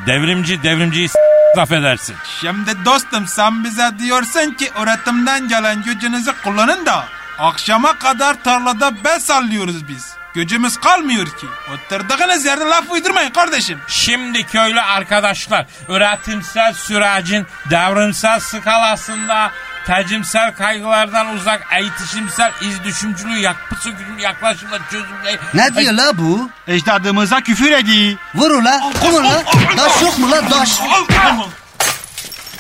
Devrimci 0.07 0.63
devrimciyi 0.63 1.09
s- 1.09 1.19
laf 1.57 1.73
edersin. 1.73 2.17
Şimdi 2.41 2.85
dostum 2.85 3.27
sen 3.27 3.65
bize 3.65 3.91
diyorsun 3.99 4.51
ki 4.51 4.71
üretimden 4.83 5.49
gelen 5.49 5.83
gücünüzü 5.83 6.33
kullanın 6.45 6.87
da 6.87 7.05
akşama 7.39 7.99
kadar 7.99 8.43
tarlada 8.45 9.05
bel 9.05 9.21
sallıyoruz 9.21 9.89
biz. 9.89 10.17
Gücümüz 10.35 10.77
kalmıyor 10.81 11.27
ki. 11.27 11.47
Oturduğunuz 11.75 12.45
yerde 12.45 12.65
laf 12.65 12.91
uydurmayın 12.91 13.31
kardeşim. 13.31 13.79
Şimdi 13.89 14.47
köylü 14.47 14.81
arkadaşlar 14.81 15.67
üretimsel 15.89 16.73
sürecin 16.73 17.47
devrimsel 17.71 18.41
skalasında 18.41 19.51
tecimsel 19.87 20.55
kaygılardan 20.55 21.35
uzak 21.35 21.67
eğitişimsel 21.79 22.53
iz 22.61 22.85
düşümcülüğü 22.85 23.39
yapısı 23.39 23.93
yaklaşımla 24.19 24.79
çözümle... 24.91 25.39
Ne 25.55 25.75
diyor 25.75 25.93
la 25.93 26.19
bu? 26.19 26.51
Ecdadımıza 26.69 27.41
küfür 27.41 27.73
ediyor. 27.73 28.19
Vur 28.35 28.51
ula. 28.51 28.93
Vur 29.03 29.21
ula. 29.21 29.43
Daş 29.77 30.03
yok 30.03 30.19
mu 30.19 30.31
la 30.31 30.51
daş? 30.51 30.71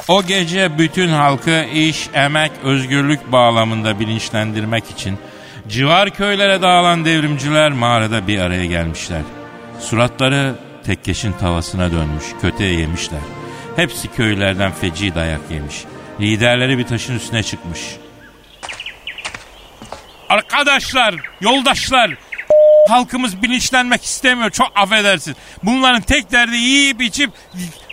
O 0.08 0.22
gece 0.22 0.78
bütün 0.78 1.08
halkı 1.08 1.64
iş, 1.74 2.08
emek, 2.14 2.52
özgürlük 2.62 3.32
bağlamında 3.32 4.00
bilinçlendirmek 4.00 4.90
için 4.90 5.18
civar 5.68 6.10
köylere 6.10 6.62
dağılan 6.62 7.04
devrimciler 7.04 7.72
mağarada 7.72 8.26
bir 8.26 8.38
araya 8.38 8.66
gelmişler. 8.66 9.22
Suratları 9.80 10.54
tekkeşin 10.84 11.32
tavasına 11.32 11.92
dönmüş, 11.92 12.24
kötüye 12.40 12.72
yemişler. 12.72 13.20
Hepsi 13.76 14.08
köylerden 14.08 14.72
feci 14.72 15.14
dayak 15.14 15.40
yemiş. 15.50 15.84
Liderleri 16.20 16.78
bir 16.78 16.86
taşın 16.86 17.16
üstüne 17.16 17.42
çıkmış. 17.42 17.80
Arkadaşlar, 20.28 21.14
yoldaşlar, 21.40 22.14
halkımız 22.88 23.42
bilinçlenmek 23.42 24.04
istemiyor. 24.04 24.50
Çok 24.50 24.72
affedersin. 24.74 25.36
Bunların 25.62 26.02
tek 26.02 26.32
derdi 26.32 26.56
yiyip 26.56 27.02
içip 27.02 27.30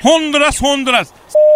Honduras 0.04 0.62
Honduras. 0.62 1.08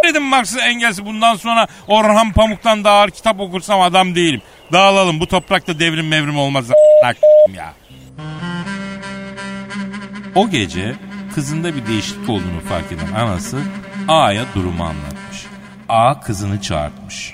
Dedim 0.04 0.24
Marx'ı 0.24 0.60
Engels'i 0.60 1.06
bundan 1.06 1.36
sonra 1.36 1.68
Orhan 1.88 2.34
Pamuk'tan 2.34 2.84
daha 2.84 3.00
ağır 3.00 3.12
kitap 3.12 3.40
okursam 3.40 3.82
adam 3.82 4.16
değilim. 4.16 4.42
Dağılalım 4.72 5.20
bu 5.20 5.28
toprakta 5.28 5.80
devrim 5.80 6.08
mevrim 6.08 6.38
olmaz. 6.38 6.66
ya. 7.56 7.74
O 10.36 10.50
gece 10.50 10.96
kızında 11.36 11.76
bir 11.76 11.88
değişiklik 11.88 12.30
olduğunu 12.30 12.62
fark 12.70 12.92
eden 12.92 13.14
anası 13.14 13.58
A'ya 14.08 14.46
durumu 14.56 14.84
anlatmış. 14.84 15.46
A 15.90 16.20
kızını 16.20 16.62
çağırtmış. 16.62 17.34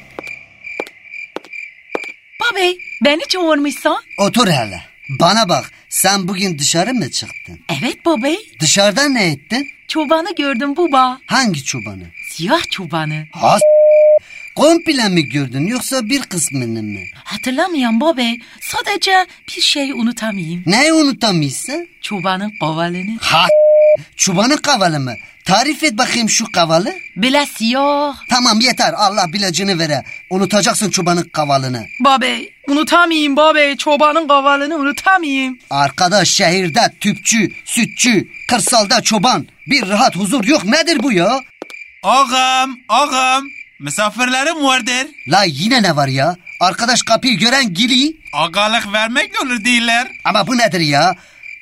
Babi 2.42 2.78
beni 3.06 3.28
çağırmışsan. 3.28 3.98
Otur 4.20 4.48
hele. 4.48 4.82
Bana 5.20 5.50
bak 5.50 5.72
sen 5.90 6.28
bugün 6.28 6.60
dışarı 6.60 6.94
mı 6.94 7.12
çıktın? 7.12 7.60
Evet 7.80 8.06
babi. 8.06 8.38
Dışarıda 8.60 9.10
ne 9.10 9.26
ettin? 9.32 9.68
Çobanı 9.88 10.36
gördüm 10.36 10.78
baba. 10.78 11.20
Hangi 11.26 11.64
çobanı? 11.64 12.04
Siyah 12.34 12.62
çobanı. 12.70 13.26
Ha 13.32 13.58
Komple 14.56 15.10
mi 15.10 15.30
gördün 15.30 15.68
yoksa 15.68 16.06
bir 16.10 16.22
kısmını 16.22 16.84
mı? 16.84 17.00
Hatırlamıyorum 17.24 18.02
babi. 18.02 18.40
Sadece 18.62 19.26
bir 19.48 19.62
şey 19.62 19.92
unutamayayım. 19.92 20.64
Neyi 20.66 20.94
unutamıyorsun? 20.94 21.88
Çobanın 22.02 22.52
kavalını. 22.60 23.18
Ha 23.22 23.48
Çobanın 24.16 24.58
kavalı 24.58 25.00
mı? 25.00 25.14
Tarif 25.46 25.84
et 25.84 25.98
bakayım 25.98 26.30
şu 26.30 26.52
kavalı. 26.52 26.94
Bile 27.16 27.46
siyah. 27.46 28.16
Tamam 28.30 28.60
yeter 28.62 28.94
Allah 28.98 29.34
bilacını 29.34 29.80
vere. 29.80 30.04
Unutacaksın 30.30 30.90
çobanın 30.90 31.30
kavalını. 31.34 31.86
Babi 32.00 32.50
unutamayayım 32.68 33.36
babi. 33.38 33.76
Çobanın 33.78 34.28
kavalını 34.28 34.76
unutamayayım. 34.76 35.60
Arkadaş 35.70 36.30
şehirde 36.30 36.82
tüpçü, 37.00 37.52
sütçü, 37.66 38.28
kırsalda 38.50 39.02
çoban. 39.02 39.48
Bir 39.68 39.90
rahat 39.90 40.16
huzur 40.16 40.44
yok 40.44 40.66
nedir 40.66 41.04
bu 41.04 41.12
ya? 41.12 41.40
Ağam, 42.04 42.78
ağam. 42.90 43.44
Misafirlerim 43.80 44.64
vardır. 44.64 45.08
La 45.28 45.44
yine 45.44 45.84
ne 45.84 45.96
var 45.96 46.08
ya? 46.08 46.36
Arkadaş 46.60 47.02
kapıyı 47.02 47.38
gören 47.38 47.74
gili. 47.74 48.18
Agalık 48.34 48.94
vermekle 48.94 49.40
olur 49.40 49.64
değiller. 49.64 50.08
Ama 50.24 50.48
bu 50.48 50.58
nedir 50.58 50.80
ya? 50.80 51.16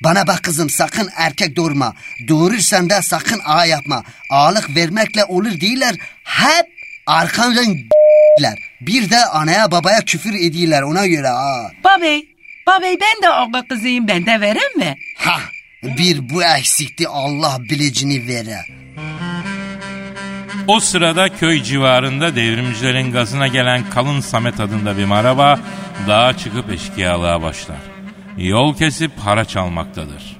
Bana 0.04 0.26
bak 0.26 0.42
kızım 0.42 0.70
sakın 0.70 1.10
erkek 1.16 1.56
doğurma. 1.56 1.94
Doğurursan 2.28 2.90
da 2.90 3.02
sakın 3.02 3.40
ağa 3.44 3.66
yapma. 3.66 4.04
Ağalık 4.30 4.76
vermekle 4.76 5.24
olur 5.24 5.60
değiller. 5.60 5.94
Hep 6.24 6.66
arkandan 7.06 7.76
ler. 8.42 8.58
Bir 8.80 9.10
de 9.10 9.24
anaya 9.24 9.70
babaya 9.70 10.00
küfür 10.00 10.34
ediyorlar 10.34 10.82
ona 10.82 11.06
göre 11.06 11.28
ha. 11.28 11.70
Babey, 11.84 12.28
babey 12.66 12.98
ben 13.00 13.22
de 13.22 13.28
ağa 13.28 13.68
kızıyım 13.68 14.08
ben 14.08 14.26
de 14.26 14.40
verem 14.40 14.76
mi? 14.76 14.96
Ha 15.16 15.40
bir 15.82 16.30
bu 16.30 16.44
eksikti 16.44 17.08
Allah 17.08 17.58
bilicini 17.60 18.28
vere. 18.28 18.64
O 20.68 20.80
sırada 20.80 21.28
köy 21.28 21.62
civarında 21.62 22.36
devrimcilerin 22.36 23.12
gazına 23.12 23.46
gelen 23.46 23.90
Kalın 23.90 24.20
Samet 24.20 24.60
adında 24.60 24.96
bir 24.96 25.10
araba 25.10 25.60
dağa 26.08 26.36
çıkıp 26.38 26.72
eşkıyalığa 26.72 27.42
başlar. 27.42 27.76
Yol 28.38 28.76
kesip 28.76 29.18
haraç 29.18 29.56
almaktadır. 29.56 30.36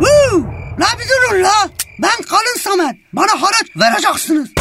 Woo! 0.00 0.42
La 0.80 0.86
bir 0.98 1.08
durun 1.08 1.42
la. 1.42 1.68
Ben 1.98 2.22
kalın 2.28 2.58
Samet. 2.60 2.96
Bana 3.12 3.42
haraç 3.42 3.66
vereceksiniz. 3.76 4.52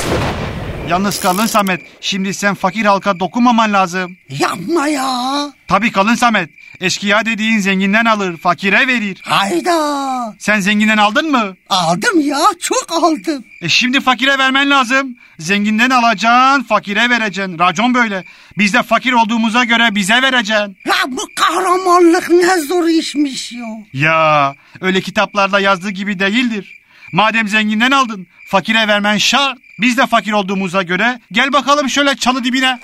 Yalnız 0.87 1.19
kalın 1.19 1.45
Samet. 1.45 1.81
Şimdi 2.01 2.33
sen 2.33 2.53
fakir 2.55 2.85
halka 2.85 3.19
dokunmaman 3.19 3.73
lazım. 3.73 4.17
Yapma 4.29 4.87
ya. 4.87 5.53
Tabii 5.67 5.91
kalın 5.91 6.15
Samet. 6.15 6.49
Eşkıya 6.81 7.25
dediğin 7.25 7.59
zenginden 7.59 8.05
alır, 8.05 8.37
fakire 8.37 8.87
verir. 8.87 9.21
Hayda. 9.23 10.35
Sen 10.39 10.59
zenginden 10.59 10.97
aldın 10.97 11.31
mı? 11.31 11.55
Aldım 11.69 12.21
ya 12.21 12.39
çok 12.61 12.87
aldım. 12.91 13.43
E 13.61 13.69
şimdi 13.69 14.01
fakire 14.01 14.37
vermen 14.37 14.69
lazım. 14.69 15.17
Zenginden 15.39 15.89
alacaksın, 15.89 16.63
fakire 16.63 17.09
vereceksin. 17.09 17.59
Racon 17.59 17.93
böyle. 17.93 18.23
Biz 18.57 18.73
de 18.73 18.83
fakir 18.83 19.11
olduğumuza 19.11 19.63
göre 19.63 19.95
bize 19.95 20.21
vereceksin. 20.21 20.77
La 20.87 20.93
bu 21.07 21.21
kahramanlık 21.35 22.29
ne 22.29 22.57
zor 22.59 22.87
işmiş 22.87 23.51
ya. 23.51 23.67
Ya 23.93 24.55
öyle 24.81 25.01
kitaplarda 25.01 25.59
yazdığı 25.59 25.89
gibi 25.89 26.19
değildir. 26.19 26.73
Madem 27.11 27.47
zenginden 27.47 27.91
aldın, 27.91 28.27
fakire 28.47 28.87
vermen 28.87 29.17
şart. 29.17 29.57
Biz 29.79 29.97
de 29.97 30.05
fakir 30.07 30.31
olduğumuza 30.31 30.81
göre 30.83 31.19
gel 31.31 31.53
bakalım 31.53 31.89
şöyle 31.89 32.15
çalı 32.15 32.43
dibine. 32.43 32.79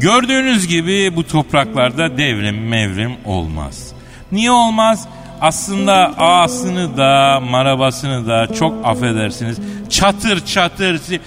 Gördüğünüz 0.00 0.66
gibi 0.66 1.16
bu 1.16 1.26
topraklarda 1.26 2.18
devrim 2.18 2.68
mevrim 2.68 3.12
olmaz. 3.24 3.92
Niye 4.32 4.50
olmaz? 4.50 5.08
Aslında 5.40 5.94
ağasını 6.18 6.96
da 6.96 7.40
marabasını 7.40 8.26
da 8.26 8.54
çok 8.54 8.86
affedersiniz 8.86 9.58
çatır 9.90 10.44
çatır 10.46 10.98
si- 10.98 11.14
e, 11.14 11.20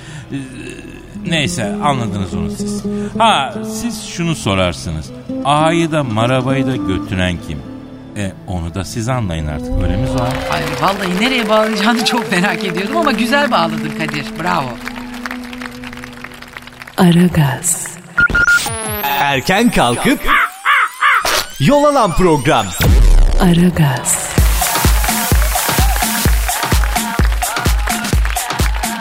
neyse 1.30 1.76
anladınız 1.84 2.34
onu 2.34 2.50
siz. 2.52 2.84
Ha 3.18 3.54
siz 3.82 4.08
şunu 4.08 4.36
sorarsınız. 4.36 5.12
Ağayı 5.46 5.92
da 5.92 6.04
marabayı 6.04 6.68
da 6.68 6.76
götüren 6.76 7.38
kim? 7.48 7.60
E 8.18 8.32
onu 8.48 8.74
da 8.76 8.86
siz 8.86 9.10
anlayın 9.10 9.48
artık 9.48 9.84
öyle 9.84 9.98
mi 9.98 10.08
Zuhal? 10.08 10.32
Ay 10.54 10.62
vallahi 10.82 11.22
nereye 11.22 11.50
bağlayacağını 11.50 12.06
çok 12.06 12.32
merak 12.32 12.64
ediyordum 12.64 12.98
ama 12.98 13.12
güzel 13.12 13.52
bağladın 13.52 13.92
Kadir. 13.98 14.26
Bravo. 14.44 14.70
Aragaz, 16.98 17.88
Erken 19.04 19.72
kalkıp 19.72 20.20
yol 21.60 21.84
alan 21.84 22.16
program. 22.16 22.66
Aragaz, 23.42 24.27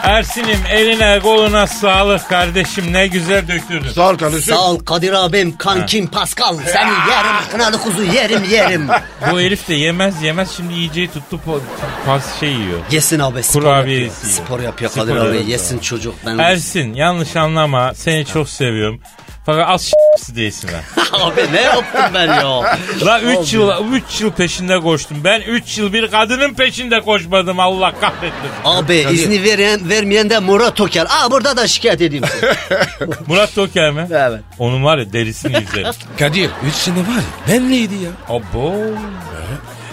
Ersin'im 0.07 0.59
eline 0.71 1.19
koluna 1.19 1.67
sağlık 1.67 2.29
kardeşim 2.29 2.93
ne 2.93 3.07
güzel 3.07 3.47
döktürdün. 3.47 3.89
Sağ 3.89 4.09
ol 4.09 4.17
kardeşim. 4.17 4.53
Sağ 4.55 4.69
ol 4.71 4.79
Kadir 4.79 5.13
abim, 5.13 5.57
kankim 5.57 6.07
Pascal. 6.07 6.57
Seni 6.57 6.89
yerim, 6.91 7.35
kınalı 7.51 7.81
kuzu 7.81 8.03
yerim 8.03 8.43
yerim. 8.43 8.87
Bu 9.31 9.39
herif 9.39 9.67
de 9.69 9.75
yemez 9.75 10.21
yemez 10.23 10.51
şimdi 10.57 10.73
yiyeceği 10.73 11.07
tuttu 11.11 11.39
po- 11.47 11.59
pas 12.05 12.39
şey 12.39 12.49
yiyor. 12.53 12.79
Yesin 12.91 13.19
abi 13.19 13.43
spor 13.43 13.61
Kurabiye 13.61 13.99
yapıyor. 14.03 14.15
Spor 14.31 14.59
yapıyor 14.59 14.91
Spor 14.91 15.01
Kadir 15.01 15.15
abi. 15.15 15.25
yapıyor. 15.25 15.43
Yesin 15.45 15.79
çocuk. 15.79 16.15
Ben 16.25 16.37
Ersin 16.37 16.93
yanlış 16.93 17.35
anlama 17.35 17.93
seni 17.93 18.25
çok 18.25 18.49
seviyorum. 18.49 18.99
Fakat 19.47 19.69
az 19.69 19.81
s**si 19.81 20.35
değilsin 20.35 20.69
ha. 20.69 21.03
abi 21.25 21.41
ne 21.53 21.61
yaptım 21.61 22.01
ben 22.13 22.27
ya? 22.27 22.77
La 23.05 23.21
3 23.21 23.53
yıl 23.53 23.71
3 23.93 24.21
yıl 24.21 24.31
peşinde 24.31 24.79
koştum. 24.79 25.17
Ben 25.23 25.41
3 25.41 25.77
yıl 25.77 25.93
bir 25.93 26.11
kadının 26.11 26.53
peşinde 26.53 27.01
koşmadım 27.01 27.59
Allah 27.59 27.93
kahretmesin. 28.01 28.57
Abi 28.65 28.95
izni 28.95 29.43
veren, 29.43 29.89
vermeyen 29.89 30.29
de 30.29 30.39
Murat 30.39 30.75
Toker. 30.75 31.05
Aa 31.09 31.31
burada 31.31 31.57
da 31.57 31.67
şikayet 31.67 32.01
edeyim. 32.01 32.25
seni. 32.41 33.09
Murat 33.27 33.55
Toker 33.55 33.91
mi? 33.91 34.07
evet. 34.11 34.41
Onun 34.59 34.83
var 34.83 34.97
ya 34.97 35.13
derisini 35.13 35.57
yüzerim. 35.61 35.91
Kadir 36.19 36.49
3 36.67 36.73
sene 36.73 36.95
var 36.99 37.15
ya 37.15 37.23
ben 37.47 37.71
neydi 37.71 37.95
ya? 37.95 38.09
Abo. 38.29 38.73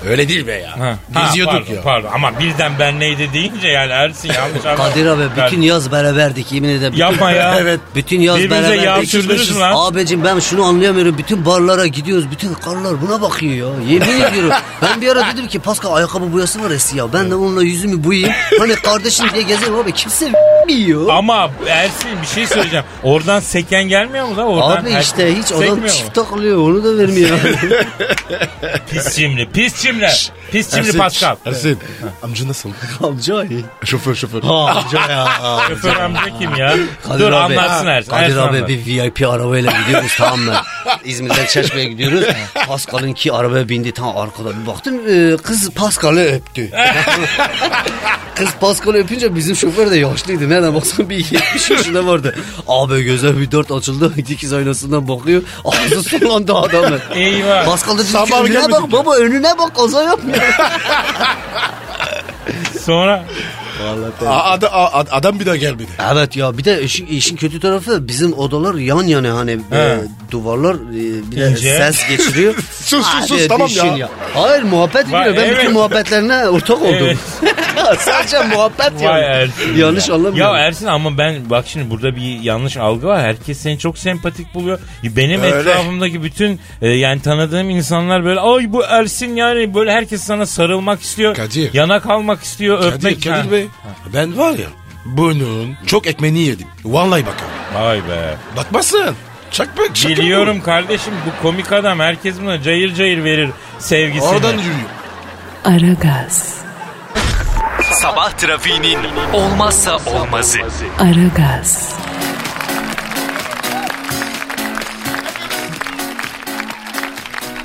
Öyle 0.08 0.28
değil 0.28 0.46
be 0.46 0.52
ya. 0.52 0.78
Ha, 0.80 0.98
Geziyorduk 1.26 1.52
pardon, 1.54 1.74
ya. 1.74 1.82
Pardon 1.82 2.10
ama 2.14 2.38
birden 2.40 2.72
ben 2.78 3.00
neydi 3.00 3.30
deyince 3.32 3.68
yani 3.68 3.92
Ersin 3.92 4.32
yanlış 4.32 4.66
anlama. 4.66 4.84
Kadir 4.90 5.06
abi 5.06 5.22
bütün 5.36 5.58
Ben- 5.62 5.66
yaz 5.66 5.92
beraberdik 5.92 6.52
yemin 6.52 6.68
ederim. 6.68 6.94
Yapma 6.96 7.30
ya. 7.30 7.54
Evet. 7.60 7.80
Bütün 7.94 8.20
yaz 8.20 8.38
Birbirinize 8.38 8.76
beraberdik. 8.82 9.14
mü 9.54 9.58
lan? 9.60 9.72
Abicim 9.76 10.24
ben 10.24 10.38
şunu 10.40 10.64
anlayamıyorum. 10.64 11.18
Bütün 11.18 11.46
barlara 11.46 11.86
gidiyoruz. 11.86 12.30
Bütün 12.30 12.54
karlar 12.54 13.02
buna 13.02 13.22
bakıyor 13.22 13.52
ya. 13.54 13.84
Yemin 13.92 14.20
ediyorum. 14.30 14.50
Ben 14.82 15.00
bir 15.00 15.08
ara 15.08 15.32
dedim 15.32 15.48
ki 15.48 15.58
Pascal 15.58 15.94
ayakkabı 15.94 16.32
boyası 16.32 16.62
var 16.62 16.70
eski 16.70 16.98
ya. 16.98 17.12
Ben 17.12 17.30
de 17.30 17.34
onunla 17.34 17.62
yüzümü 17.62 18.04
boyayayım. 18.04 18.34
Hani 18.58 18.74
kardeşim 18.74 19.26
diye 19.34 19.42
gezerim 19.42 19.74
abi. 19.74 19.92
Kimse 19.92 20.32
bilmiyor. 20.68 21.08
Ama 21.08 21.50
Ersin 21.68 22.10
bir 22.22 22.26
şey 22.26 22.46
söyleyeceğim. 22.46 22.84
Oradan 23.02 23.40
seken 23.40 23.84
gelmiyor 23.84 24.26
mu 24.28 24.36
da? 24.36 24.44
Oradan 24.46 24.82
Abi 24.84 24.96
işte 25.00 25.36
hiç 25.36 25.46
sekmiyor 25.46 25.72
adam 25.72 25.82
mu? 25.82 25.88
çift 25.88 26.14
takılıyor 26.14 26.58
onu 26.58 26.84
da 26.84 26.98
vermiyor. 26.98 27.38
Pis 28.90 29.16
cimri, 29.16 29.48
pis 29.50 29.82
cimriler. 29.82 30.32
Pis 30.52 30.70
cimri 30.70 30.86
Ersin, 30.86 30.98
Pascal. 30.98 31.36
Ersin. 31.46 31.78
Amca 32.22 32.48
nasıl? 32.48 32.70
Amca 33.02 33.44
Şoför 33.84 34.14
şoför. 34.14 34.42
Amca 34.42 35.10
ya. 35.10 35.28
Şoför 35.68 35.96
amca 35.96 36.38
kim 36.38 36.54
ya? 36.56 36.74
Kadir 37.06 37.18
Dur 37.20 37.32
abi, 37.32 37.60
anlatsın 37.60 37.86
Ersin. 37.86 38.10
Kadir 38.10 38.22
Ersin 38.24 38.38
abi 38.38 38.56
anlat. 38.56 38.68
bir 38.68 38.86
VIP 38.86 39.28
arabayla 39.28 39.72
gidiyoruz 39.80 40.14
tamam 40.18 40.40
mı? 40.40 40.54
İzmir'den 41.04 41.46
Çeşme'ye 41.46 41.86
gidiyoruz. 41.88 42.24
Pascal'ınki 42.66 43.32
arabaya 43.32 43.68
bindi 43.68 43.92
tam 43.92 44.16
arkada 44.16 44.60
bir 44.60 44.66
baktım 44.66 44.94
e, 45.08 45.36
kız 45.36 45.70
Pascal'ı 45.70 46.20
öptü. 46.20 46.70
kız 48.34 48.48
Pascal'ı 48.60 48.96
öpünce 48.96 49.34
bizim 49.34 49.56
şoför 49.56 49.90
de 49.90 49.96
yaşlıydı. 49.98 50.48
Nereden 50.54 50.74
baksan 50.74 51.10
bir 51.10 51.16
70 51.16 51.70
yaşında 51.70 52.06
vardı. 52.06 52.34
Abi 52.68 53.02
gözler 53.02 53.40
bir 53.40 53.50
dört 53.50 53.70
açıldı. 53.72 54.12
Dikiz 54.28 54.52
aynasından 54.52 55.08
bakıyor. 55.08 55.42
Ağzı 55.64 56.02
sulandı 56.02 56.54
adamın. 56.54 57.00
Eyvah. 57.14 57.64
Pascal 57.64 57.98
da 57.98 58.02
dedi 58.02 58.30
ki 58.30 58.34
önüne 58.42 58.72
bak 58.72 58.82
ya." 58.82 58.92
baba 58.92 59.14
önüne 59.16 59.58
bak 59.58 59.76
kaza 59.76 60.02
yapmıyor. 60.02 60.38
Sonra 62.80 63.24
Aa, 64.26 64.52
ad- 64.52 64.62
a- 64.62 65.04
adam 65.10 65.40
bir 65.40 65.46
daha 65.46 65.56
gelmedi. 65.56 65.86
Evet 66.12 66.36
ya 66.36 66.58
bir 66.58 66.64
de 66.64 66.82
işin, 66.82 67.06
işin 67.06 67.36
kötü 67.36 67.60
tarafı 67.60 68.08
bizim 68.08 68.32
odalar 68.32 68.74
yan 68.74 69.02
yana 69.02 69.36
hani 69.36 69.58
e, 69.72 69.98
duvarlar 70.30 70.74
e, 70.74 71.30
bir 71.30 71.36
de 71.36 71.48
İnce. 71.50 71.76
ses 71.76 72.08
geçiriyor. 72.08 72.54
Sus, 72.72 72.88
sus, 72.88 73.06
Hadi 73.06 73.26
sus, 73.28 73.48
tamam 73.48 73.68
düşün 73.68 73.84
ya. 73.86 74.08
Hayır 74.34 74.62
muhabbet 74.62 75.12
Vay, 75.12 75.22
ediyor. 75.30 75.36
Ben 75.44 75.48
evet. 75.48 75.58
bütün 75.58 75.72
muhabbetlerine 75.72 76.48
ortak 76.48 76.82
oldum. 76.82 76.96
Evet. 77.00 77.18
Sadece 77.98 78.42
muhabbet 78.42 78.92
Vay 78.94 79.04
yani. 79.04 79.24
Ersin. 79.24 79.76
Yanlış 79.76 80.08
ya. 80.08 80.14
anlamıyorum. 80.14 80.54
Ya 80.54 80.58
Ersin 80.66 80.86
ama 80.86 81.18
ben 81.18 81.50
bak 81.50 81.64
şimdi 81.68 81.90
burada 81.90 82.16
bir 82.16 82.40
yanlış 82.40 82.76
algı 82.76 83.06
var. 83.06 83.20
Herkes 83.20 83.58
seni 83.58 83.78
çok 83.78 83.98
sempatik 83.98 84.54
buluyor. 84.54 84.78
Benim 85.04 85.42
Öyle. 85.42 85.58
etrafımdaki 85.60 86.22
bütün 86.22 86.60
e, 86.82 86.88
yani 86.88 87.22
tanıdığım 87.22 87.70
insanlar 87.70 88.24
böyle 88.24 88.40
ay 88.40 88.72
bu 88.72 88.84
Ersin 88.84 89.36
yani 89.36 89.74
böyle 89.74 89.92
herkes 89.92 90.22
sana 90.22 90.46
sarılmak 90.46 91.02
istiyor. 91.02 91.34
Kadir. 91.34 91.74
Yana 91.74 92.00
kalmak 92.00 92.42
istiyor. 92.42 92.78
Kadir, 92.80 92.92
öpmek. 92.96 93.22
Kadir 93.24 93.30
Ha. 93.44 93.50
Bey. 93.50 93.66
Ben 94.14 94.38
var 94.38 94.50
ya 94.52 94.66
bunun 95.04 95.76
çok 95.86 96.06
ekmeğini 96.06 96.38
yedim. 96.38 96.66
Vallahi 96.84 97.26
bakalım. 97.26 97.52
Vay 97.74 97.98
be. 97.98 98.34
Bakmasın. 98.56 99.16
Çakmak 99.50 99.96
şaka? 99.96 100.14
Biliyorum 100.16 100.60
kardeşim 100.60 101.12
bu 101.26 101.42
komik 101.42 101.72
adam 101.72 101.98
herkes 102.00 102.40
buna 102.40 102.62
cayır 102.62 102.94
cayır 102.94 103.24
verir 103.24 103.50
sevgisini. 103.78 104.28
Oradan 104.28 104.52
yürüyor. 104.52 104.88
Aragaz, 105.64 106.54
Sabah 108.04 108.30
trafiğinin 108.30 108.98
olmazsa 109.32 109.96
olmazı. 110.06 110.58
Aragaz, 110.98 111.94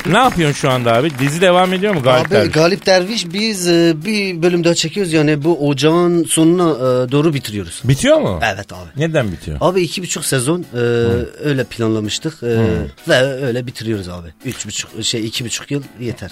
Ne 0.05 0.17
yapıyorsun 0.17 0.55
şu 0.55 0.69
anda 0.69 0.93
abi? 0.93 1.19
Dizi 1.19 1.41
devam 1.41 1.73
ediyor 1.73 1.93
mu 1.93 2.01
Galip 2.03 2.25
Abi 2.27 2.31
Derviş? 2.35 2.51
Galip 2.51 2.85
Derviş 2.85 3.33
biz 3.33 3.67
e, 3.67 3.93
bir 4.05 4.41
bölüm 4.41 4.63
daha 4.63 4.75
çekiyoruz 4.75 5.13
yani 5.13 5.43
bu 5.43 5.67
ocağın 5.67 6.23
sonuna 6.23 6.71
e, 6.71 7.12
doğru 7.12 7.33
bitiriyoruz. 7.33 7.81
Bitiyor 7.83 8.17
mu? 8.17 8.39
Evet 8.53 8.73
abi. 8.73 8.89
Neden 8.95 9.31
bitiyor? 9.31 9.57
Abi 9.62 9.81
iki 9.81 10.01
buçuk 10.03 10.25
sezon 10.25 10.65
e, 10.73 10.77
öyle 11.43 11.63
planlamıştık 11.63 12.43
e, 12.43 12.47
ve 13.07 13.15
öyle 13.45 13.67
bitiriyoruz 13.67 14.09
abi. 14.09 14.27
Üç 14.45 14.65
buçuk 14.67 15.03
şey 15.03 15.25
iki 15.25 15.45
buçuk 15.45 15.71
yıl 15.71 15.83
yeter. 15.99 16.31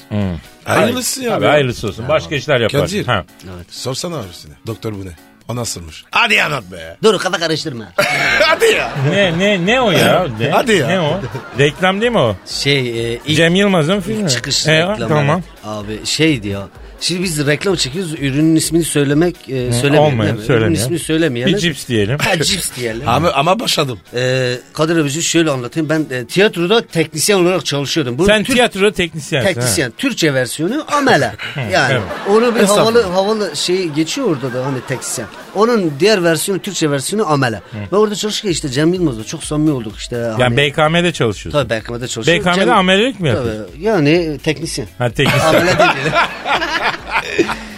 Hayırlısı 0.63 1.23
ya. 1.23 1.29
Tabii 1.29 1.43
be. 1.45 1.47
hayırlısı 1.49 1.87
olsun. 1.87 2.05
Başka 2.09 2.35
işler 2.35 2.59
yaparsın. 2.61 2.85
Kadir. 2.85 3.05
Ha. 3.05 3.25
Sorsana 3.69 4.17
abisine. 4.17 4.53
Doktor 4.67 4.93
bu 4.93 5.05
ne? 5.05 5.11
O 5.47 5.55
nasılmış? 5.55 6.03
Hadi 6.11 6.43
anlat 6.43 6.63
be. 6.71 6.97
Dur 7.03 7.19
kafa 7.19 7.37
karıştırma. 7.39 7.85
Hadi 8.41 8.65
ya. 8.65 8.91
Ne 9.09 9.39
ne 9.39 9.65
ne 9.65 9.81
o 9.81 9.91
ya? 9.91 10.27
Ne, 10.39 10.49
Hadi 10.49 10.73
ya. 10.73 10.87
Ne 10.87 10.99
o? 11.01 11.21
Reklam 11.59 12.01
değil 12.01 12.11
mi 12.11 12.19
o? 12.19 12.35
Şey 12.45 13.13
e, 13.13 13.19
ilk 13.25 13.37
Cem 13.37 13.55
Yılmaz'ın 13.55 13.99
filmi. 13.99 14.29
çıkış 14.29 14.67
E, 14.67 14.79
reklamı. 14.79 15.07
Tamam. 15.09 15.41
Abi 15.65 16.05
şeydi 16.05 16.47
ya. 16.47 16.67
Şimdi 17.01 17.23
biz 17.23 17.47
reklam 17.47 17.75
çekiyoruz. 17.75 18.13
Ürünün 18.13 18.55
ismini 18.55 18.83
söylemek 18.83 19.35
e, 19.49 19.71
söylemeyelim. 19.71 20.19
değil 20.19 20.33
mi? 20.33 20.55
Ürünün 20.55 20.73
ismini 20.73 20.99
söylemeyelim. 20.99 21.53
Bir 21.53 21.59
cips 21.59 21.87
diyelim. 21.87 22.17
Ha 22.19 22.43
cips 22.43 22.75
diyelim. 22.75 23.01
Ama, 23.07 23.31
ama 23.31 23.59
başladım. 23.59 23.99
Ee, 24.15 24.53
Kadir 24.73 24.97
abici 24.97 25.23
şöyle 25.23 25.51
anlatayım. 25.51 25.89
Ben 25.89 26.05
e, 26.11 26.25
tiyatroda 26.25 26.87
teknisyen 26.87 27.37
olarak 27.37 27.65
çalışıyordum. 27.65 28.17
Bu 28.17 28.25
Sen 28.25 28.43
Türk- 28.43 28.55
tiyatro 28.55 28.91
teknisyensin. 28.91 29.47
teknisyen. 29.47 29.91
Türkçe 29.97 30.33
versiyonu 30.33 30.85
amele. 30.91 31.33
yani 31.71 31.93
evet. 31.93 32.01
onu 32.29 32.55
bir 32.55 32.63
havalı 32.63 33.03
havalı 33.03 33.55
şey 33.55 33.87
geçiyor 33.87 34.27
orada 34.27 34.53
da 34.53 34.65
hani 34.65 34.77
teknisyen. 34.87 35.27
Onun 35.55 35.93
diğer 35.99 36.23
versiyonu 36.23 36.61
Türkçe 36.61 36.91
versiyonu 36.91 37.31
amele. 37.31 37.61
Ve 37.91 37.95
orada 37.95 38.15
çalışırken 38.15 38.49
işte 38.49 38.69
Cem 38.69 38.93
Yılmaz'la 38.93 39.23
çok 39.23 39.43
samimi 39.43 39.71
olduk 39.71 39.97
işte. 39.97 40.15
Yani 40.15 40.43
hani, 40.43 40.57
BKM'de 40.57 41.11
çalışıyorsun. 41.13 41.59
Tabii 41.69 41.81
BKM'de 41.81 42.07
çalışıyor. 42.07 42.39
BKM'de 42.39 42.63
Cem- 42.65 42.71
amelelik 42.71 43.19
mi 43.19 43.29
yapıyorsun? 43.29 43.65
Tabii. 43.73 43.83
Yani 43.83 44.39
teknisyen. 44.43 44.87
Ha 44.97 45.09
teknisyen. 45.09 45.47
Amele 45.47 45.65
değil. 45.65 46.13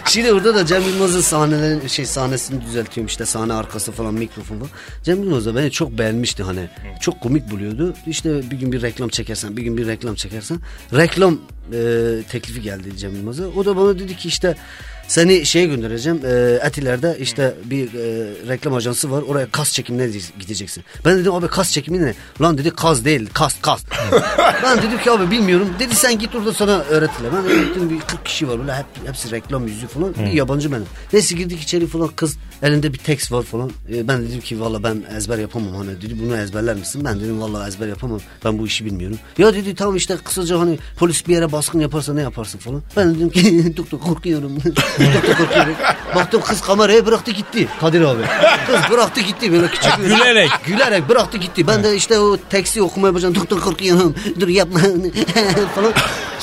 Şimdi 0.09 0.33
orada 0.33 0.55
da 0.55 0.65
Cem 0.65 0.81
Yılmaz'ın 0.81 1.21
sahnelerin 1.21 1.87
şey 1.87 2.05
sahnesini 2.05 2.61
düzeltiyorum 2.61 3.07
işte 3.07 3.25
sahne 3.25 3.53
arkası 3.53 3.91
falan 3.91 4.13
mikrofon 4.13 4.59
falan. 4.59 4.71
Cem 5.03 5.23
Yılmaz 5.23 5.45
da 5.45 5.55
beni 5.55 5.71
çok 5.71 5.91
beğenmişti 5.91 6.43
hani. 6.43 6.69
Çok 7.01 7.21
komik 7.21 7.51
buluyordu. 7.51 7.93
İşte 8.07 8.51
bir 8.51 8.57
gün 8.57 8.71
bir 8.71 8.81
reklam 8.81 9.09
çekersen, 9.09 9.57
bir 9.57 9.63
gün 9.63 9.77
bir 9.77 9.87
reklam 9.87 10.15
çekersen. 10.15 10.59
Reklam 10.93 11.39
e, 11.73 11.79
teklifi 12.29 12.61
geldi 12.61 12.97
Cem 12.97 13.15
Yılmaz'a. 13.15 13.47
O 13.47 13.65
da 13.65 13.77
bana 13.77 13.99
dedi 13.99 14.17
ki 14.17 14.27
işte 14.27 14.55
seni 15.09 15.45
şeye 15.45 15.65
göndereceğim. 15.65 16.21
E, 16.25 16.59
Etiler'de 16.63 17.17
işte 17.19 17.53
bir 17.65 17.93
e, 17.93 18.27
reklam 18.47 18.73
ajansı 18.73 19.11
var. 19.11 19.21
Oraya 19.21 19.51
kas 19.51 19.73
çekimine 19.73 20.07
gideceksin. 20.39 20.83
Ben 21.05 21.17
dedim 21.17 21.33
abi 21.33 21.47
kas 21.47 21.71
çekimi 21.71 22.01
ne? 22.01 22.13
Lan 22.41 22.57
dedi 22.57 22.71
kaz 22.71 23.05
değil. 23.05 23.29
Kas 23.33 23.55
kas. 23.61 23.83
ben 24.63 24.77
dedim 24.77 24.97
ki 25.03 25.11
abi 25.11 25.31
bilmiyorum. 25.31 25.69
Dedi 25.79 25.95
sen 25.95 26.19
git 26.19 26.35
orada 26.35 26.53
sana 26.53 26.79
öğretirler. 26.79 27.31
Ben 27.33 27.65
gittim 27.65 27.89
bir 27.89 27.99
40 27.99 28.25
kişi 28.25 28.47
var. 28.47 28.59
Böyle 28.59 28.73
hep, 28.73 28.85
hepsi 29.05 29.31
reklam 29.31 29.67
yüzü 29.67 29.87
falan. 29.87 30.13
Bir 30.15 30.33
yabancı 30.33 30.71
benim. 30.71 30.85
Neyse 31.13 31.35
girdik 31.35 31.61
içeri 31.61 31.87
falan 31.87 32.07
kız 32.07 32.37
elinde 32.63 32.93
bir 32.93 32.97
tekst 32.97 33.31
var 33.31 33.43
falan. 33.43 33.71
E, 33.93 34.07
ben 34.07 34.21
dedim 34.27 34.41
ki 34.41 34.59
valla 34.59 34.83
ben 34.83 35.03
ezber 35.17 35.37
yapamam. 35.37 35.75
Hani 35.75 36.01
dedi 36.01 36.15
bunu 36.23 36.37
ezberler 36.37 36.75
misin? 36.75 37.01
Ben 37.05 37.19
dedim 37.19 37.41
valla 37.41 37.67
ezber 37.67 37.87
yapamam. 37.87 38.19
Ben 38.45 38.59
bu 38.59 38.67
işi 38.67 38.85
bilmiyorum. 38.85 39.17
Ya 39.37 39.53
dedi 39.53 39.75
tamam 39.75 39.95
işte 39.95 40.17
kısaca 40.23 40.59
hani 40.59 40.77
polis 40.97 41.27
bir 41.27 41.33
yere 41.33 41.51
baskın 41.51 41.79
yaparsa 41.79 42.13
ne 42.13 42.21
yaparsın 42.21 42.59
falan. 42.59 42.83
Ben 42.97 43.15
dedim 43.15 43.29
ki 43.29 43.73
doktor 43.77 43.99
korkuyorum. 43.99 44.57
doktor 45.13 45.35
korkuyorum. 45.37 45.75
Baktım 46.15 46.41
kız 46.41 46.61
kamerayı 46.61 47.05
bıraktı 47.05 47.31
gitti. 47.31 47.67
Kadir 47.81 48.01
abi. 48.01 48.21
Kız 48.67 48.79
bıraktı 48.91 49.21
gitti 49.21 49.51
böyle 49.51 49.67
küçük. 49.67 49.99
bir- 49.99 50.03
Gülerek. 50.03 50.49
Gülerek 50.65 51.09
bıraktı 51.09 51.37
gitti. 51.37 51.67
Ben 51.67 51.83
de 51.83 51.95
işte 51.95 52.19
o 52.19 52.37
teksti 52.49 52.81
okumaya 52.81 53.13
başladım. 53.13 53.35
Doktor 53.35 53.59
korkuyorum. 53.61 54.15
Dur 54.39 54.47
yapma 54.47 54.79
falan. 55.75 55.93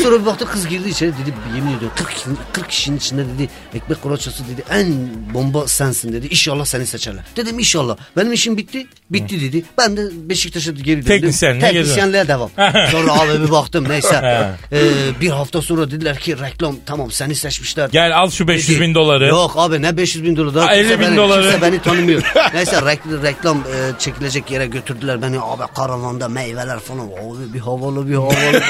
Sonra 0.02 0.20
bir 0.20 0.26
baktım 0.26 0.48
kız 0.52 0.68
girdi 0.68 0.88
içeri 0.88 1.12
dedi 1.12 1.34
yemin 1.56 1.68
ediyorum 1.76 1.96
40, 1.96 2.10
kişinin- 2.14 2.38
40 2.52 2.68
kişinin 2.70 2.96
içinde 2.96 3.24
dedi 3.26 3.48
ekmek 3.74 4.02
kolaçası 4.02 4.42
dedi 4.48 4.64
en 4.70 4.94
bomba 5.34 5.68
sensin 5.68 6.12
dedi. 6.12 6.26
İnşallah 6.26 6.64
seni 6.64 6.86
seçerler. 6.86 7.24
Dedim 7.36 7.58
inşallah. 7.58 7.96
Benim 8.16 8.32
işim 8.32 8.56
bitti. 8.56 8.86
Bitti 9.10 9.40
dedi. 9.40 9.64
Ben 9.78 9.96
de 9.96 10.02
Beşiktaş'a 10.12 10.72
geri 10.72 10.86
döndüm. 10.86 11.02
Teknisyenliğe 11.08 11.72
geri 11.72 11.82
Teknisyenliğe 11.82 12.28
devam. 12.28 12.50
Sonra 12.90 13.12
abi 13.12 13.42
bir 13.46 13.50
baktım 13.50 13.88
neyse. 13.88 14.16
Ee, 14.72 14.80
bir 15.20 15.28
hafta 15.30 15.62
sonra 15.62 15.90
dediler 15.90 16.18
ki 16.18 16.38
reklam 16.40 16.76
tamam 16.86 17.10
seni 17.10 17.34
seçmişler. 17.34 17.88
Gel 17.90 18.18
al 18.18 18.30
şu 18.30 18.45
500 18.48 18.80
bin 18.80 18.94
doları. 18.94 19.26
Yok 19.28 19.52
abi 19.56 19.82
ne 19.82 19.96
500 19.96 20.24
bin 20.24 20.36
doları. 20.36 20.54
Daha 20.54 20.66
Ha, 20.66 20.74
50 20.74 20.82
kimse 20.88 21.00
bin 21.00 21.06
beni, 21.06 21.16
doları. 21.16 21.42
Kimse 21.42 21.62
beni 21.62 21.78
tanımıyor. 21.82 22.22
Neyse 22.54 22.76
rek- 22.76 23.22
reklam 23.22 23.58
e, 23.58 23.98
çekilecek 23.98 24.50
yere 24.50 24.66
götürdüler 24.66 25.22
beni. 25.22 25.40
Abi 25.40 25.62
karavanda 25.74 26.28
meyveler 26.28 26.78
falan. 26.78 27.06
Abi 27.06 27.54
bir 27.54 27.58
havalı 27.60 28.08
bir 28.08 28.14
havalı. 28.14 28.62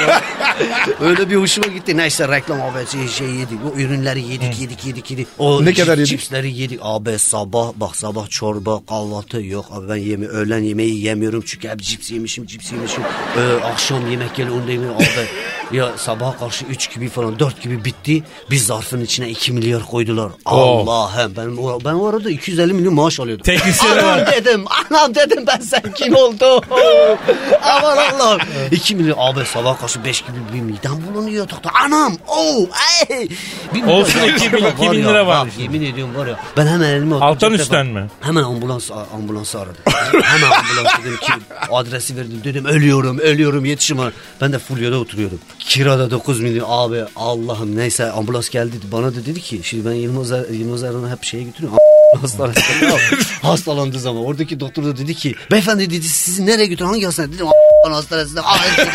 Öyle 1.00 1.30
bir 1.30 1.36
hoşuma 1.36 1.66
gitti. 1.66 1.96
Neyse 1.96 2.28
reklam 2.28 2.62
abi 2.62 2.86
şey, 2.92 3.08
şey 3.08 3.26
yedik. 3.26 3.58
O 3.74 3.78
ürünleri 3.78 4.20
yedik 4.22 4.60
yedik 4.60 4.84
yedik 4.86 5.10
yedik. 5.10 5.26
O 5.38 5.64
Ne 5.64 5.74
kadar 5.74 5.98
yedik? 5.98 6.10
Cipsleri 6.10 6.52
yedik. 6.52 6.80
Abi 6.82 7.18
sabah 7.18 7.72
bak 7.76 7.96
sabah 7.96 8.28
çorba 8.30 8.80
kahvaltı 8.88 9.42
yok. 9.42 9.66
Abi 9.70 9.88
ben 9.88 9.96
yemi 9.96 10.26
öğlen 10.28 10.58
yemeği 10.62 11.04
yemiyorum. 11.04 11.42
Çünkü 11.46 11.68
hep 11.68 11.80
cips 11.80 12.10
yemişim 12.10 12.46
cips 12.46 12.72
yemişim. 12.72 13.02
Ee, 13.38 13.64
akşam 13.64 14.10
yemek 14.10 14.34
geliyor 14.34 14.56
onu 14.56 14.66
da 14.66 14.70
yemiyorum. 14.72 14.96
Abi 14.96 15.04
ya 15.72 15.88
sabaha 15.96 16.38
karşı 16.38 16.64
3 16.64 16.94
gibi 16.94 17.09
falan 17.09 17.38
4 17.38 17.62
gibi 17.62 17.85
bitti. 17.85 18.22
Biz 18.50 18.66
zarfın 18.66 19.00
içine 19.00 19.29
2 19.31 19.52
milyar 19.52 19.83
koydular. 19.87 20.31
Allah'ım 20.44 21.33
ben, 21.37 21.57
o- 21.62 21.81
ben 21.85 21.92
o 21.94 22.07
arada 22.07 22.31
250 22.31 22.72
milyon 22.72 22.94
maaş 22.94 23.20
alıyordum. 23.20 23.42
Teknisyen 23.44 23.92
Anam 23.92 24.05
var. 24.05 24.33
dedim 24.33 24.64
anam 24.90 25.14
dedim 25.14 25.44
ben 25.46 25.61
sen 25.61 25.83
kim 25.94 26.14
oldum? 26.16 26.61
Aman 27.62 27.96
Allah'ım. 27.96 28.40
2 28.70 28.96
milyon 28.96 29.16
abi 29.18 29.44
sabah 29.44 29.81
karşı 29.81 30.05
5 30.05 30.20
gibi 30.20 30.37
bir 30.55 30.61
midem 30.61 31.02
bulunuyor 31.14 31.37
yatakta. 31.37 31.70
Anam 31.85 32.16
oh 32.29 32.66
ey. 33.09 33.29
Bir 33.74 33.83
Olsun, 33.83 34.20
milyon- 34.20 34.37
2000 34.37 34.64
Var 34.64 34.72
2000 34.72 34.87
ya, 34.98 35.09
lira 35.09 35.26
var 35.26 35.40
bak, 35.40 35.48
işte. 35.50 35.62
Yemin 35.62 35.83
ediyorum 35.83 36.14
var 36.14 36.26
ya. 36.26 36.40
Ben 36.57 36.66
hemen 36.66 36.88
elime 36.88 37.14
oturdum. 37.14 37.29
Alttan 37.29 37.52
üstten 37.52 37.87
mi? 37.87 38.07
Hemen 38.20 38.42
ambulans 38.42 38.90
ambulansı 39.14 39.61
aradım. 39.61 39.76
hemen 40.22 40.50
ambulans 40.50 40.98
dedim 41.05 41.16
ki 41.16 41.33
adresi 41.70 42.16
verdim. 42.16 42.40
Dedim 42.44 42.64
ölüyorum 42.64 43.18
ölüyorum 43.18 43.64
yetişim. 43.64 43.98
var. 43.98 44.12
Ben 44.40 44.52
de 44.52 44.59
Fulya'da 44.59 44.98
oturuyorum. 44.98 45.38
Kirada 45.58 46.10
9 46.10 46.40
milyon. 46.40 46.66
Abi 46.68 47.04
Allah'ım 47.16 47.76
neyse 47.76 48.10
ambulans 48.10 48.48
geldi. 48.48 48.72
Bana 48.92 49.14
da 49.14 49.26
dedi 49.26 49.40
ki 49.40 49.60
şimdi 49.62 49.84
ben 49.88 49.92
Yılmaz, 49.94 50.32
Er- 50.32 50.48
Yılmaz 50.50 50.82
Erdoğan'ı 50.82 51.10
hep 51.10 51.24
şeye 51.24 51.42
götürüyorum. 51.42 51.78
Hastanesine. 52.20 52.90
Hastalandığı 53.42 54.00
zaman 54.00 54.24
oradaki 54.24 54.60
doktor 54.60 54.84
da 54.84 54.96
dedi 54.96 55.14
ki 55.14 55.34
beyefendi 55.50 55.90
dedi 55.90 56.02
sizi 56.08 56.46
nereye 56.46 56.66
götürün 56.66 56.88
hangi 56.88 57.04
hastane? 57.04 57.32
Dedim 57.32 57.46
"A**lan 57.48 57.92
hastanesine. 57.92 58.40
Acil 58.40 58.76
dedi. 58.82 58.90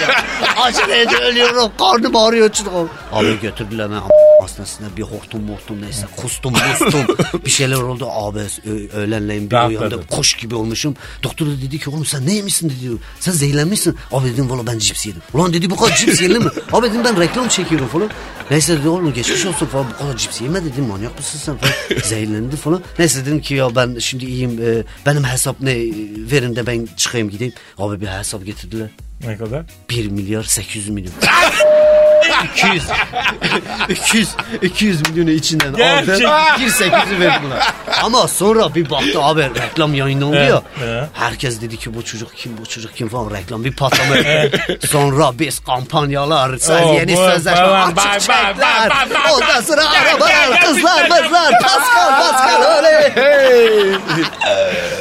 Acil 0.62 0.88
dedi 0.92 1.16
ölüyorum 1.16 1.72
karnım 1.80 2.16
ağrıyor 2.16 2.50
çıkıyor 2.52 2.90
abi 3.12 3.40
götürdüler 3.42 3.90
beni 3.92 4.00
hastanesine 4.60 4.88
bir 4.98 5.02
hortum 5.02 5.44
mortum 5.44 5.82
neyse 5.82 6.06
kustum 6.18 6.54
mustum. 6.54 7.16
Bir 7.46 7.50
şeyler 7.50 7.76
oldu. 7.76 8.08
Abi 8.12 8.40
öğlenleyin 8.94 9.52
bir 9.52 9.56
Rahatladın. 9.56 9.80
uyandım 9.80 10.04
koş 10.10 10.34
gibi 10.34 10.56
olmuşum. 10.56 10.96
Doktor 11.24 11.46
da 11.48 11.62
dedi 11.62 11.80
ki 11.80 11.90
oğlum 11.90 12.06
sen 12.06 12.26
ne 12.28 12.34
yemişsin? 12.34 12.70
dedi. 12.70 12.98
Sen 13.20 13.32
zehirlenmişsin. 13.32 13.96
Abi 14.12 14.28
dedim 14.30 14.50
valla 14.50 14.68
ben 14.68 14.80
cips 14.80 15.06
yedim. 15.06 15.22
Ulan 15.34 15.54
dedi 15.54 15.70
bu 15.70 15.76
kadar 15.76 15.96
cips 15.96 16.22
yenir 16.22 16.38
mi? 16.38 16.50
Abi 16.74 16.90
dedim 16.90 17.02
ben 17.06 17.20
reklam 17.20 17.48
çekiyorum 17.48 17.88
falan. 17.88 18.10
Neyse 18.52 18.80
dedi 18.80 18.88
oğlum 18.90 19.14
geçmiş 19.14 19.46
olsun 19.46 19.66
falan. 19.66 19.86
Bu 19.94 19.98
kadar 19.98 20.18
cips 20.18 20.42
yeme 20.42 20.66
dedim 20.66 20.86
manyak 20.86 21.18
mısın 21.18 21.40
sen? 21.44 21.58
falan. 21.58 22.02
Zehirlendi 22.04 22.56
falan. 22.56 22.82
Neyse 23.00 23.26
dedim 23.26 23.42
ki 23.42 23.54
ya 23.54 23.76
ben 23.76 23.96
şimdi 24.00 24.26
iyiyim 24.26 24.60
e, 24.62 24.84
benim 25.06 25.24
hesap 25.24 25.62
ne 25.62 25.76
verin 26.32 26.56
de 26.56 26.68
ben 26.68 26.88
çıkayım 26.98 27.30
gideyim. 27.30 27.54
Abi 27.78 28.02
bir 28.02 28.08
hesap 28.08 28.46
getirdiler. 28.46 28.90
Ne 29.26 29.38
kadar? 29.38 29.66
1 29.90 30.08
milyar 30.10 30.44
800 30.44 30.90
milyon 30.90 31.12
200 32.44 32.84
200 33.90 34.30
200 34.62 35.10
milyonu 35.10 35.30
içinden 35.32 35.68
aldı. 35.74 35.78
Gerçek. 35.78 36.28
Bir 36.60 36.70
800'ü 36.72 37.20
verdi 37.20 37.40
buna. 37.46 37.60
Ama 38.04 38.28
sonra 38.28 38.76
bir 38.76 38.90
baktı 38.90 39.22
abi 39.22 39.42
reklam 39.42 39.94
yayınlandı 39.94 40.36
ya. 40.50 40.62
Evet. 40.84 41.04
Herkes 41.14 41.62
dedi 41.62 41.78
ki 41.78 41.96
bu 41.96 42.06
çocuk 42.06 42.36
kim 42.36 42.58
bu 42.58 42.66
çocuk 42.66 42.96
kim 42.96 43.10
falan 43.10 43.32
reklam 43.32 43.64
bir 43.64 43.76
patlama. 43.76 44.16
sonra 44.90 45.40
biz 45.40 45.60
kampanyalar, 45.60 46.58
söz, 46.58 46.82
Oh, 46.82 46.94
yeni 46.96 47.16
sözleşme, 47.16 47.62
açık 47.62 48.22
çekler. 48.22 48.92
Ondan 49.34 49.62
sonra 49.62 49.82
arabalar, 49.90 50.62
kızlar, 50.62 51.10
kızlar, 51.10 51.52
Pascal, 51.62 52.20
Pascal 52.32 52.64
öyle. 52.78 53.14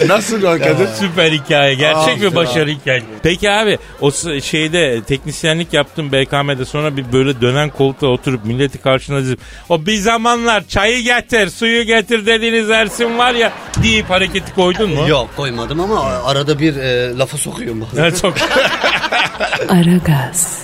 Nasıl 0.07 0.43
lan 0.43 0.59
Kadir? 0.59 0.89
Süper 0.99 1.33
hikaye. 1.33 1.75
Gerçek 1.75 2.23
bir 2.23 2.35
başarı 2.35 2.71
hikaye. 2.71 3.03
Peki 3.23 3.51
abi 3.51 3.79
o 4.01 4.11
şeyde 4.43 5.03
teknisyenlik 5.03 5.73
yaptım 5.73 6.13
BKM'de 6.13 6.65
sonra 6.65 6.97
bir 6.97 7.13
böyle 7.31 7.41
dönen 7.41 7.71
koltuğa 7.71 8.11
oturup 8.11 8.45
milleti 8.45 8.79
karşına 8.79 9.21
dizip 9.21 9.41
o 9.69 9.87
bir 9.87 9.97
zamanlar 9.97 10.69
çayı 10.69 11.03
getir 11.03 11.51
suyu 11.51 11.83
getir 11.83 12.27
dediğiniz 12.27 12.71
Ersin 12.71 13.19
var 13.19 13.35
ya 13.35 13.53
deyip 13.83 14.11
hareketi 14.11 14.55
koydun 14.55 14.91
mu? 14.91 15.09
Yok 15.09 15.37
koymadım 15.37 15.81
ama 15.81 16.01
arada 16.01 16.59
bir 16.59 16.77
e, 16.77 17.19
lafa 17.19 17.39
sokuyorum 17.39 17.81
bazen. 17.81 18.03
Evet, 18.03 18.21
çok. 18.23 18.35
Aragaz, 19.69 20.59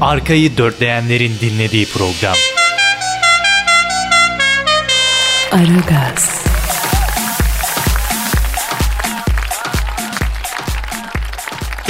Arkayı 0.00 0.56
dörtleyenlerin 0.56 1.32
dinlediği 1.40 1.86
program. 1.86 2.36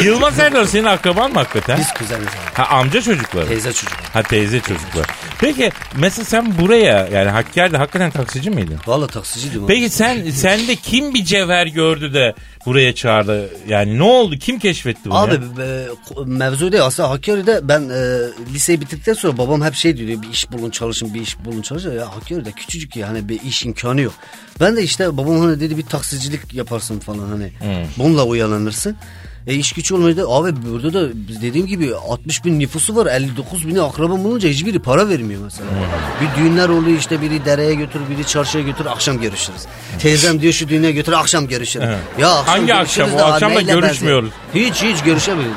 Yılmaz 0.05 0.39
Erdoğan 0.39 0.65
senin 0.65 0.85
akraban 0.85 1.33
mı 1.33 1.39
hakikaten? 1.39 1.79
Biz 1.79 1.93
kuzeniz 1.93 2.27
abi. 2.27 2.55
Ha 2.55 2.65
amca 2.77 3.03
çocukları. 3.03 3.49
Teyze 3.49 3.73
çocuk. 3.73 3.99
Ha 4.13 4.23
teyze 4.23 4.61
çocuklar. 4.61 5.07
Peki 5.41 5.73
mesela 5.97 6.25
sen 6.25 6.59
buraya 6.59 7.09
yani 7.09 7.31
Hakkari'de 7.31 7.77
hakikaten 7.77 8.11
taksici 8.11 8.51
miydin? 8.51 8.77
Valla 8.87 9.07
taksiciydim. 9.07 9.67
Peki 9.67 9.91
sen 9.91 10.31
sende 10.31 10.77
kim 10.77 11.15
bir 11.15 11.25
cevher 11.25 11.67
gördü 11.67 12.15
de 12.15 12.35
buraya 12.67 12.95
çağırdı? 12.95 13.51
Yani 13.69 13.99
ne 13.99 14.03
oldu? 14.03 14.39
Kim 14.39 14.59
keşfetti 14.59 15.05
bunu? 15.05 15.19
Abi 15.19 15.35
ya? 15.35 15.65
e, 15.67 15.87
mevzu 16.27 16.73
değil 16.73 16.85
aslında 16.85 17.11
Hakkari'de 17.11 17.61
ben 17.69 17.81
e, 17.81 18.19
liseyi 18.55 18.81
bitirdikten 18.81 19.15
sonra 19.15 19.39
babam 19.39 19.63
hep 19.63 19.75
şey 19.75 19.97
diyor 19.97 20.23
bir 20.23 20.29
iş 20.29 20.53
bulun 20.53 20.71
çalışın 20.71 21.15
bir 21.15 21.21
iş 21.21 21.45
bulun 21.45 21.63
çalışın 21.63 21.95
ya 21.99 22.17
Hakkari'de 22.17 22.53
küçücük 22.53 22.97
yani 22.97 23.29
bir 23.29 23.41
iş 23.41 23.65
imkanı 23.65 24.01
yok. 24.01 24.15
Ben 24.61 24.77
de 24.77 24.83
işte 24.83 25.17
babam 25.17 25.41
hani 25.41 25.61
dedi 25.61 25.77
bir 25.79 25.87
taksicilik 25.87 26.55
yaparsın 26.55 26.99
falan 27.01 27.29
hani 27.29 27.53
bununla 27.99 28.25
uyanırsın. 28.25 28.97
E 29.47 29.55
iş 29.55 29.73
gücü 29.73 29.95
olmayınca 29.95 30.29
abi 30.29 30.53
burada 30.71 30.93
da 30.95 31.09
dediğim 31.43 31.67
gibi 31.67 31.95
60 31.97 32.45
bin 32.45 32.61
nüfusu 32.61 32.97
var 32.97 33.07
59 33.07 33.69
bini 33.69 33.81
akrabam 33.81 34.27
olunca 34.27 34.49
hiçbiri 34.49 34.79
para 34.79 35.09
vermiyor 35.09 35.41
mesela. 35.45 35.69
Bir 36.21 36.43
düğünler 36.43 36.69
oluyor 36.69 36.99
işte 36.99 37.23
biri 37.23 37.45
dereye 37.45 37.75
götür 37.75 38.01
biri 38.11 38.27
çarşıya 38.27 38.65
götür 38.65 38.87
akşam 38.87 39.21
görüşürüz. 39.21 39.63
Teyzem 39.99 40.41
diyor 40.41 40.53
şu 40.53 40.69
düğüne 40.69 40.93
götür 40.93 41.13
akşam 41.13 41.49
görüşürüz. 41.49 41.89
Ya 42.19 42.33
akşam 42.33 42.55
Hangi 42.55 42.75
akşam? 42.75 43.13
O 43.13 43.19
akşam 43.19 43.55
da 43.55 43.61
görüşmüyoruz. 43.61 44.31
Hiç 44.55 44.83
hiç 44.83 45.03
görüşemiyoruz. 45.03 45.57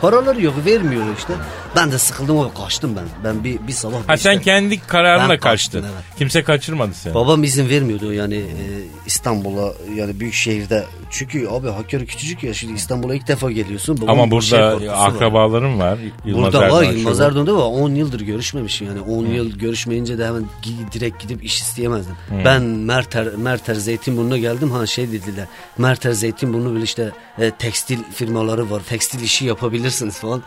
Paraları 0.00 0.42
yok 0.42 0.54
vermiyor 0.66 1.04
işte. 1.18 1.32
Ben 1.76 1.92
de 1.92 1.98
sıkıldım 1.98 2.36
o 2.38 2.52
kaçtım 2.54 2.96
ben. 2.96 3.04
Ben 3.24 3.44
bir, 3.44 3.58
bir 3.66 3.72
sabah. 3.72 3.96
Ha 4.06 4.16
sen 4.16 4.40
kendi 4.40 4.80
kararınla 4.80 5.28
Ben 5.28 5.38
kaçtın. 5.38 5.80
kaçtım, 5.80 5.94
evet. 5.94 6.18
Kimse 6.18 6.42
kaçırmadı 6.42 6.90
seni. 6.94 7.14
Babam 7.14 7.44
izin 7.44 7.68
vermiyordu 7.68 8.12
yani 8.12 8.36
e, 8.36 8.64
İstanbul'a 9.06 9.72
yani 9.96 10.20
büyük 10.20 10.34
şehirde. 10.34 10.84
Çünkü 11.10 11.48
abi 11.48 11.68
Hakkari 11.68 12.06
küçücük 12.06 12.42
ya 12.42 12.54
şimdi 12.54 12.72
İstanbul'a 12.72 13.14
ilk 13.14 13.28
defa 13.28 13.50
geliyorsun. 13.50 13.96
Babamın 14.00 14.22
Ama 14.22 14.30
bu 14.30 14.42
şey 14.42 14.58
burada 14.58 14.72
korkusu 14.72 14.90
var. 14.92 15.08
akrabalarım 15.08 15.78
var. 15.80 15.98
Yılmaz 16.24 16.44
Burada 16.44 16.58
var 16.60 16.64
Erdoğan 16.66 16.82
Yılmaz 16.84 17.16
şöyle. 17.16 17.28
Erdoğan'da 17.28 17.56
var 17.56 17.62
10 17.64 17.94
yıldır 17.94 18.20
görüşmemişim 18.20 18.86
yani 18.86 19.00
10 19.00 19.26
yıl 19.26 19.50
görüşmeyince 19.58 20.18
de 20.18 20.26
hemen 20.26 20.42
gi- 20.62 20.92
direkt 20.92 21.22
gidip 21.22 21.44
iş 21.44 21.60
isteyemezdim. 21.60 22.14
Ben 22.44 22.62
Merter, 22.62 23.26
Merter 23.26 23.74
Zeytinburnu'na 23.74 24.38
geldim 24.38 24.70
ha 24.70 24.86
şey 24.86 25.12
dediler 25.12 25.46
Merter 25.78 26.12
Zeytinburnu 26.12 26.72
böyle 26.72 26.84
işte 26.84 27.10
e, 27.38 27.50
tekstil 27.50 27.98
firmaları 28.14 28.70
var 28.70 28.82
tekstil 28.88 29.20
işi 29.20 29.44
yapabilirsiniz 29.46 30.18
falan 30.18 30.42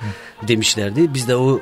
demişlerdi. 0.47 1.10
Biz 1.13 1.27
de 1.27 1.35
o 1.35 1.59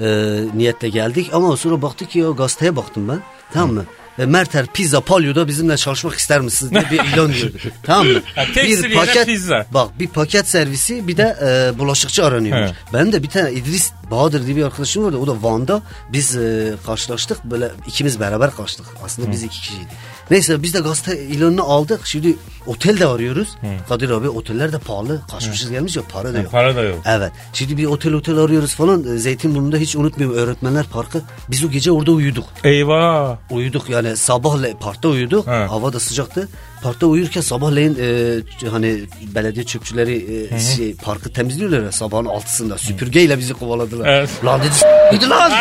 e, 0.00 0.06
niyetle 0.54 0.88
geldik 0.88 1.30
ama 1.32 1.56
sonra 1.56 1.82
baktık 1.82 2.10
ki 2.10 2.26
o 2.26 2.36
gazeteye 2.36 2.76
baktım 2.76 3.08
ben 3.08 3.20
tamam 3.52 3.74
mı? 3.74 3.84
E, 4.18 4.26
Merter 4.26 4.66
Pizza 4.66 5.00
Palyo'da 5.00 5.48
bizimle 5.48 5.76
çalışmak 5.76 6.14
ister 6.14 6.40
misiniz 6.40 6.72
diye 6.72 6.90
bir 6.90 7.12
ilan 7.12 7.32
diyordu. 7.32 7.56
tamam 7.82 8.06
mı? 8.06 8.20
Ha, 8.34 8.44
tekstil 8.54 8.90
yerine 8.90 9.24
pizza. 9.24 9.66
Bak 9.70 9.98
bir 9.98 10.08
paket 10.08 10.48
servisi 10.48 11.08
bir 11.08 11.16
de 11.16 11.36
e, 11.42 11.78
bulaşıkçı 11.78 12.24
aranıyormuş. 12.24 12.70
He. 12.70 12.74
Ben 12.92 13.12
de 13.12 13.22
bir 13.22 13.28
tane 13.28 13.52
İdris 13.52 13.92
Bahadır 14.10 14.46
diye 14.46 14.56
bir 14.56 14.64
arkadaşım 14.64 15.04
vardı. 15.04 15.16
O 15.16 15.26
da 15.26 15.42
Van'da. 15.42 15.82
Biz 16.12 16.36
e, 16.36 16.74
karşılaştık. 16.86 17.44
Böyle 17.44 17.70
ikimiz 17.86 18.20
beraber 18.20 18.56
kaçtık. 18.56 18.86
Aslında 19.04 19.30
biz 19.32 19.42
iki 19.42 19.60
kişiydik. 19.60 19.88
Neyse 20.30 20.62
biz 20.62 20.74
de 20.74 20.80
gazete 20.80 21.22
ilanını 21.22 21.62
aldık. 21.62 22.06
Şimdi 22.06 22.36
otel 22.66 23.00
de 23.00 23.06
arıyoruz. 23.06 23.48
Kadir 23.88 24.10
abi 24.10 24.28
oteller 24.28 24.72
de 24.72 24.78
pahalı. 24.78 25.20
Kaçmışız 25.30 25.70
gelmiş 25.70 25.96
ya 25.96 26.02
para 26.12 26.34
da 26.34 26.38
yok. 26.38 26.52
Para 26.52 26.76
da 26.76 26.82
yok. 26.82 26.98
Evet. 27.06 27.32
Şimdi 27.52 27.76
bir 27.76 27.84
otel 27.86 28.12
otel 28.12 28.38
arıyoruz 28.38 28.74
falan. 28.74 29.14
E, 29.14 29.18
Zeytinburnu'nda 29.18 29.76
hiç 29.76 29.96
unutmuyorum 29.96 30.36
öğretmenler 30.36 30.86
parkı. 30.86 31.22
Biz 31.50 31.64
o 31.64 31.70
gece 31.70 31.92
orada 31.92 32.10
uyuduk. 32.12 32.44
Eyvah. 32.64 33.36
Uyuduk 33.50 33.90
yani 33.90 34.16
sabahle 34.16 34.74
parkta 34.80 35.08
uyuduk. 35.08 35.46
Ha. 35.46 35.66
Hava 35.70 35.92
da 35.92 36.00
sıcaktı. 36.00 36.48
Parkta 36.86 37.06
uyurken 37.06 37.40
sabahleyin 37.40 37.98
e, 38.00 38.68
hani 38.70 39.00
belediye 39.34 39.64
çöpçüleri 39.64 40.46
e, 40.54 40.60
şey, 40.60 40.94
parkı 40.94 41.32
temizliyorlar 41.32 41.82
ya 41.82 41.92
sabahın 41.92 42.24
altısında. 42.24 42.78
Süpürgeyle 42.78 43.38
bizi 43.38 43.54
kovaladılar. 43.54 44.06
Evet. 44.08 44.30
Lan 44.44 44.60
dedi 44.60 44.74
"S- 44.74 44.86
gidin 45.12 45.30
lan. 45.30 45.52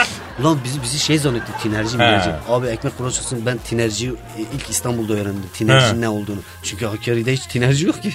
Lan 0.43 0.59
bizi 0.63 0.83
bizi 0.83 0.99
şey 0.99 1.17
zannetti 1.19 1.51
tinerci 1.63 1.97
minerci. 1.97 2.29
Abi 2.49 2.67
ekmek 2.67 2.97
kuracaksın 2.97 3.39
ben 3.45 3.57
tinerci 3.57 4.07
e, 4.07 4.41
ilk 4.55 4.69
İstanbul'da 4.69 5.13
öğrendim. 5.13 5.43
Tinercinin 5.53 6.01
ne 6.01 6.09
olduğunu. 6.09 6.39
Çünkü 6.63 6.85
Hakkari'de 6.85 7.33
hiç 7.33 7.45
tinerci 7.45 7.85
yok 7.85 8.01
ki. 8.03 8.13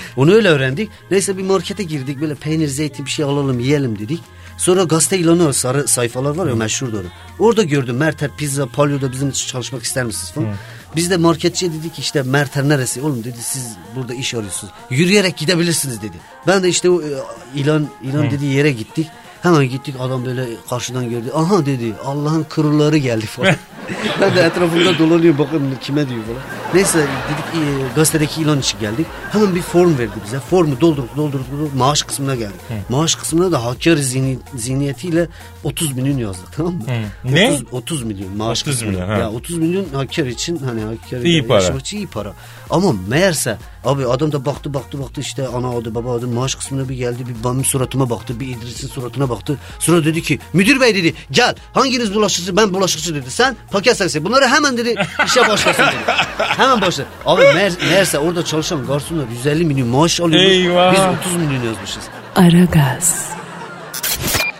Onu 0.16 0.32
öyle 0.32 0.48
öğrendik. 0.48 0.90
Neyse 1.10 1.38
bir 1.38 1.42
markete 1.42 1.82
girdik 1.82 2.20
böyle 2.20 2.34
peynir 2.34 2.68
zeytin 2.68 3.06
bir 3.06 3.10
şey 3.10 3.24
alalım 3.24 3.60
yiyelim 3.60 3.98
dedik. 3.98 4.20
Sonra 4.58 4.82
gazete 4.82 5.18
ilanı 5.18 5.46
var, 5.46 5.52
sarı 5.52 5.88
sayfalar 5.88 6.36
var 6.36 6.46
ya 6.46 6.54
meşhur 6.54 6.92
doğru. 6.92 7.06
Orada 7.38 7.62
gördüm 7.62 7.96
Merter 7.96 8.30
Pizza 8.36 8.66
Palyo'da 8.66 9.12
bizim 9.12 9.28
için 9.30 9.46
çalışmak 9.48 9.82
ister 9.82 10.04
misiniz 10.04 10.32
falan. 10.34 10.48
Biz 10.96 11.10
de 11.10 11.16
marketçiye 11.16 11.72
dedik 11.72 11.94
ki 11.94 12.00
işte 12.00 12.22
Merter 12.22 12.68
neresi? 12.68 13.02
Oğlum 13.02 13.24
dedi 13.24 13.38
siz 13.40 13.76
burada 13.96 14.14
iş 14.14 14.34
arıyorsunuz. 14.34 14.72
Yürüyerek 14.90 15.36
gidebilirsiniz 15.36 16.02
dedi. 16.02 16.16
Ben 16.46 16.62
de 16.62 16.68
işte 16.68 16.90
o 16.90 17.02
e, 17.02 17.06
ilan 17.54 17.88
ilan 18.02 18.30
dediği 18.30 18.54
yere 18.54 18.72
gittik. 18.72 19.08
Hemen 19.42 19.64
gittik 19.64 19.94
adam 20.00 20.24
böyle 20.24 20.44
karşıdan 20.70 21.10
gördü. 21.10 21.30
Aha 21.34 21.66
dedi 21.66 21.94
Allah'ın 22.04 22.44
kırıları 22.48 22.96
geldi 22.96 23.26
falan. 23.26 23.54
ben 24.20 24.36
de 24.36 24.40
etrafımda 24.40 24.98
dolanıyorum 24.98 25.38
bakın 25.38 25.74
kime 25.80 26.08
diyor 26.08 26.20
falan. 26.24 26.61
Neyse 26.74 26.98
dedik 26.98 27.62
e, 27.62 27.94
gazetedeki 27.96 28.40
ilan 28.42 28.58
için 28.60 28.80
geldik. 28.80 29.06
Hemen 29.32 29.54
bir 29.54 29.62
form 29.62 29.98
verdi 29.98 30.12
bize. 30.26 30.40
Formu 30.40 30.80
doldurduk 30.80 31.16
doldurduk 31.16 31.46
doldurduk. 31.52 31.74
Maaş 31.74 32.02
kısmına 32.02 32.34
geldik. 32.34 32.60
Maaş 32.88 33.14
kısmına 33.14 33.52
da 33.52 33.64
Hakkari 33.64 34.02
zihni, 34.02 34.38
zihniyetiyle 34.54 35.28
30 35.64 35.92
milyon 35.92 36.18
yazdık 36.18 36.52
tamam 36.56 36.74
mı? 36.74 36.82
Ne? 37.24 37.50
30, 37.52 37.72
30 37.72 38.02
milyon 38.02 38.36
maaş 38.36 38.62
30 38.62 38.72
kısmına. 38.74 38.90
milyon, 38.92 39.08
ha. 39.08 39.18
Ya 39.18 39.30
30 39.30 39.58
milyon 39.58 39.84
Hakkari 39.94 40.30
için 40.30 40.56
hani 40.56 40.80
Hakkari'de 40.80 41.28
İyi 41.28 41.46
para. 41.46 41.60
yaşamak 41.62 41.80
için 41.80 41.96
iyi 41.96 42.06
para. 42.06 42.32
Ama 42.70 42.92
meğerse 43.08 43.58
abi 43.84 44.06
adam 44.06 44.32
da 44.32 44.44
baktı 44.44 44.74
baktı 44.74 44.98
baktı 45.02 45.20
işte 45.20 45.48
ana 45.48 45.68
adı 45.70 45.94
baba 45.94 46.14
adı 46.14 46.28
maaş 46.28 46.54
kısmına 46.54 46.88
bir 46.88 46.94
geldi 46.94 47.24
bir 47.28 47.44
benim 47.50 47.64
suratıma 47.64 48.10
baktı 48.10 48.40
bir 48.40 48.46
İdris'in 48.48 48.88
suratına 48.88 49.28
baktı. 49.30 49.58
Sonra 49.78 50.04
dedi 50.04 50.22
ki 50.22 50.38
müdür 50.52 50.80
bey 50.80 50.94
dedi 50.94 51.14
gel 51.30 51.54
hanginiz 51.74 52.14
bulaşıkçı 52.14 52.56
ben 52.56 52.74
bulaşıkçı 52.74 53.14
dedi 53.14 53.30
sen 53.30 53.56
paket 53.70 53.96
servisi 53.96 54.24
bunları 54.24 54.46
hemen 54.48 54.76
dedi 54.76 54.94
işe 55.26 55.40
başlasın 55.48 55.82
dedi. 55.82 55.96
hemen 56.62 56.80
başla. 56.80 57.04
Abi 57.26 57.42
meğer, 57.54 57.72
meğerse 57.90 58.18
orada 58.18 58.44
çalışan 58.44 58.86
garsonlar 58.86 59.24
150 59.28 59.64
milyon 59.64 59.88
maaş 59.88 60.20
alıyor. 60.20 60.42
Eyvah. 60.44 60.92
Biz 60.92 61.00
30 61.28 61.36
milyon 61.36 61.64
yazmışız. 61.64 62.02
Aragaz, 62.36 63.28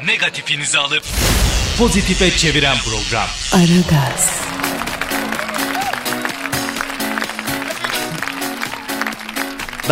Negatifinizi 0.06 0.78
alıp 0.78 1.02
pozitife 1.78 2.30
çeviren 2.30 2.76
program. 2.76 3.26
Aragaz, 3.52 4.30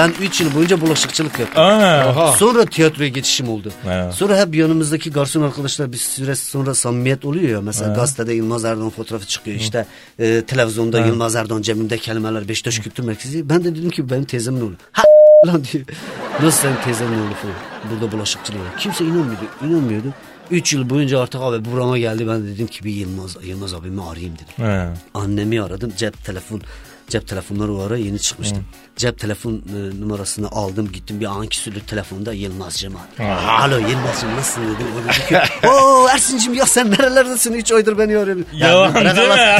Ben 0.00 0.12
3 0.20 0.40
yıl 0.40 0.54
boyunca 0.54 0.80
bulaşıkçılık 0.80 1.38
yaptım. 1.38 1.62
Aa. 1.64 2.32
Sonra 2.32 2.64
tiyatroya 2.64 3.08
geçişim 3.08 3.48
oldu. 3.48 3.72
Evet. 3.86 4.14
Sonra 4.14 4.38
hep 4.40 4.54
yanımızdaki 4.54 5.10
garson 5.10 5.42
arkadaşlar 5.42 5.92
bir 5.92 5.96
süre 5.96 6.34
sonra 6.36 6.74
samimiyet 6.74 7.24
oluyor 7.24 7.48
ya. 7.48 7.60
Mesela 7.60 7.94
gazetede 7.94 8.32
Yılmaz 8.32 8.64
Erdoğan 8.64 8.90
fotoğrafı 8.90 9.26
çıkıyor. 9.26 9.56
İşte 9.56 9.86
e, 10.18 10.42
televizyonda 10.46 11.06
Yılmaz 11.06 11.34
Erdoğan 11.36 11.62
cebimde 11.62 11.98
kelimeler 11.98 12.48
Beşiktaş 12.48 12.78
Kültür 12.78 13.04
Merkezi. 13.04 13.48
Ben 13.48 13.64
de 13.64 13.76
dedim 13.76 13.90
ki 13.90 14.10
benim 14.10 14.24
teyzemin 14.24 14.60
oğlu. 14.60 14.74
Ha 14.92 15.02
lan 15.46 15.64
diyor. 15.72 15.84
Nasıl 16.42 16.62
senin 16.62 16.76
teyzemin 16.84 17.18
oğlu 17.18 17.34
falan. 17.34 17.54
Burada 17.90 18.12
bulaşıkçılığı. 18.12 18.58
var. 18.58 18.78
Kimse 18.78 19.04
inanmıyordu. 19.04 19.44
inanmıyordu. 19.66 20.14
3 20.50 20.72
yıl 20.72 20.90
boyunca 20.90 21.20
artık 21.20 21.40
abi 21.40 21.64
burama 21.64 21.98
geldi. 21.98 22.28
Ben 22.28 22.42
de 22.42 22.48
dedim 22.48 22.66
ki 22.66 22.84
bir 22.84 22.90
Yılmaz, 22.92 23.36
Yılmaz 23.42 23.74
abimi 23.74 24.02
arayayım 24.02 24.34
dedim. 24.34 24.66
He. 24.70 24.88
Annemi 25.14 25.62
aradım 25.62 25.92
cep 25.96 26.24
telefon 26.24 26.62
cep 27.10 27.28
telefonları 27.28 27.74
o 27.74 27.82
ara 27.82 27.96
yeni 27.96 28.18
çıkmıştı. 28.18 28.56
Cep 28.96 29.18
telefon 29.18 29.52
e, 29.52 30.00
numarasını 30.00 30.48
aldım 30.48 30.92
gittim 30.92 31.20
bir 31.20 31.26
ankisürlü 31.26 31.80
telefonda 31.80 32.32
Yılmaz'cım. 32.32 32.94
Alo 33.60 33.78
Yılmaz'cım 33.78 34.36
nasılsın 34.36 34.62
dedim. 34.62 34.86
O 35.00 35.08
dedi 35.08 35.28
ki 35.28 35.38
ooo 35.68 36.08
Ersin'cim 36.08 36.54
ya 36.54 36.66
sen 36.66 36.90
nerelerdesin 36.90 37.52
3 37.54 37.72
aydır 37.72 37.98
beni 37.98 38.18
arıyorsun. 38.18 38.46
Yalan 38.52 38.94
değil 38.94 39.28
mi 39.28 39.58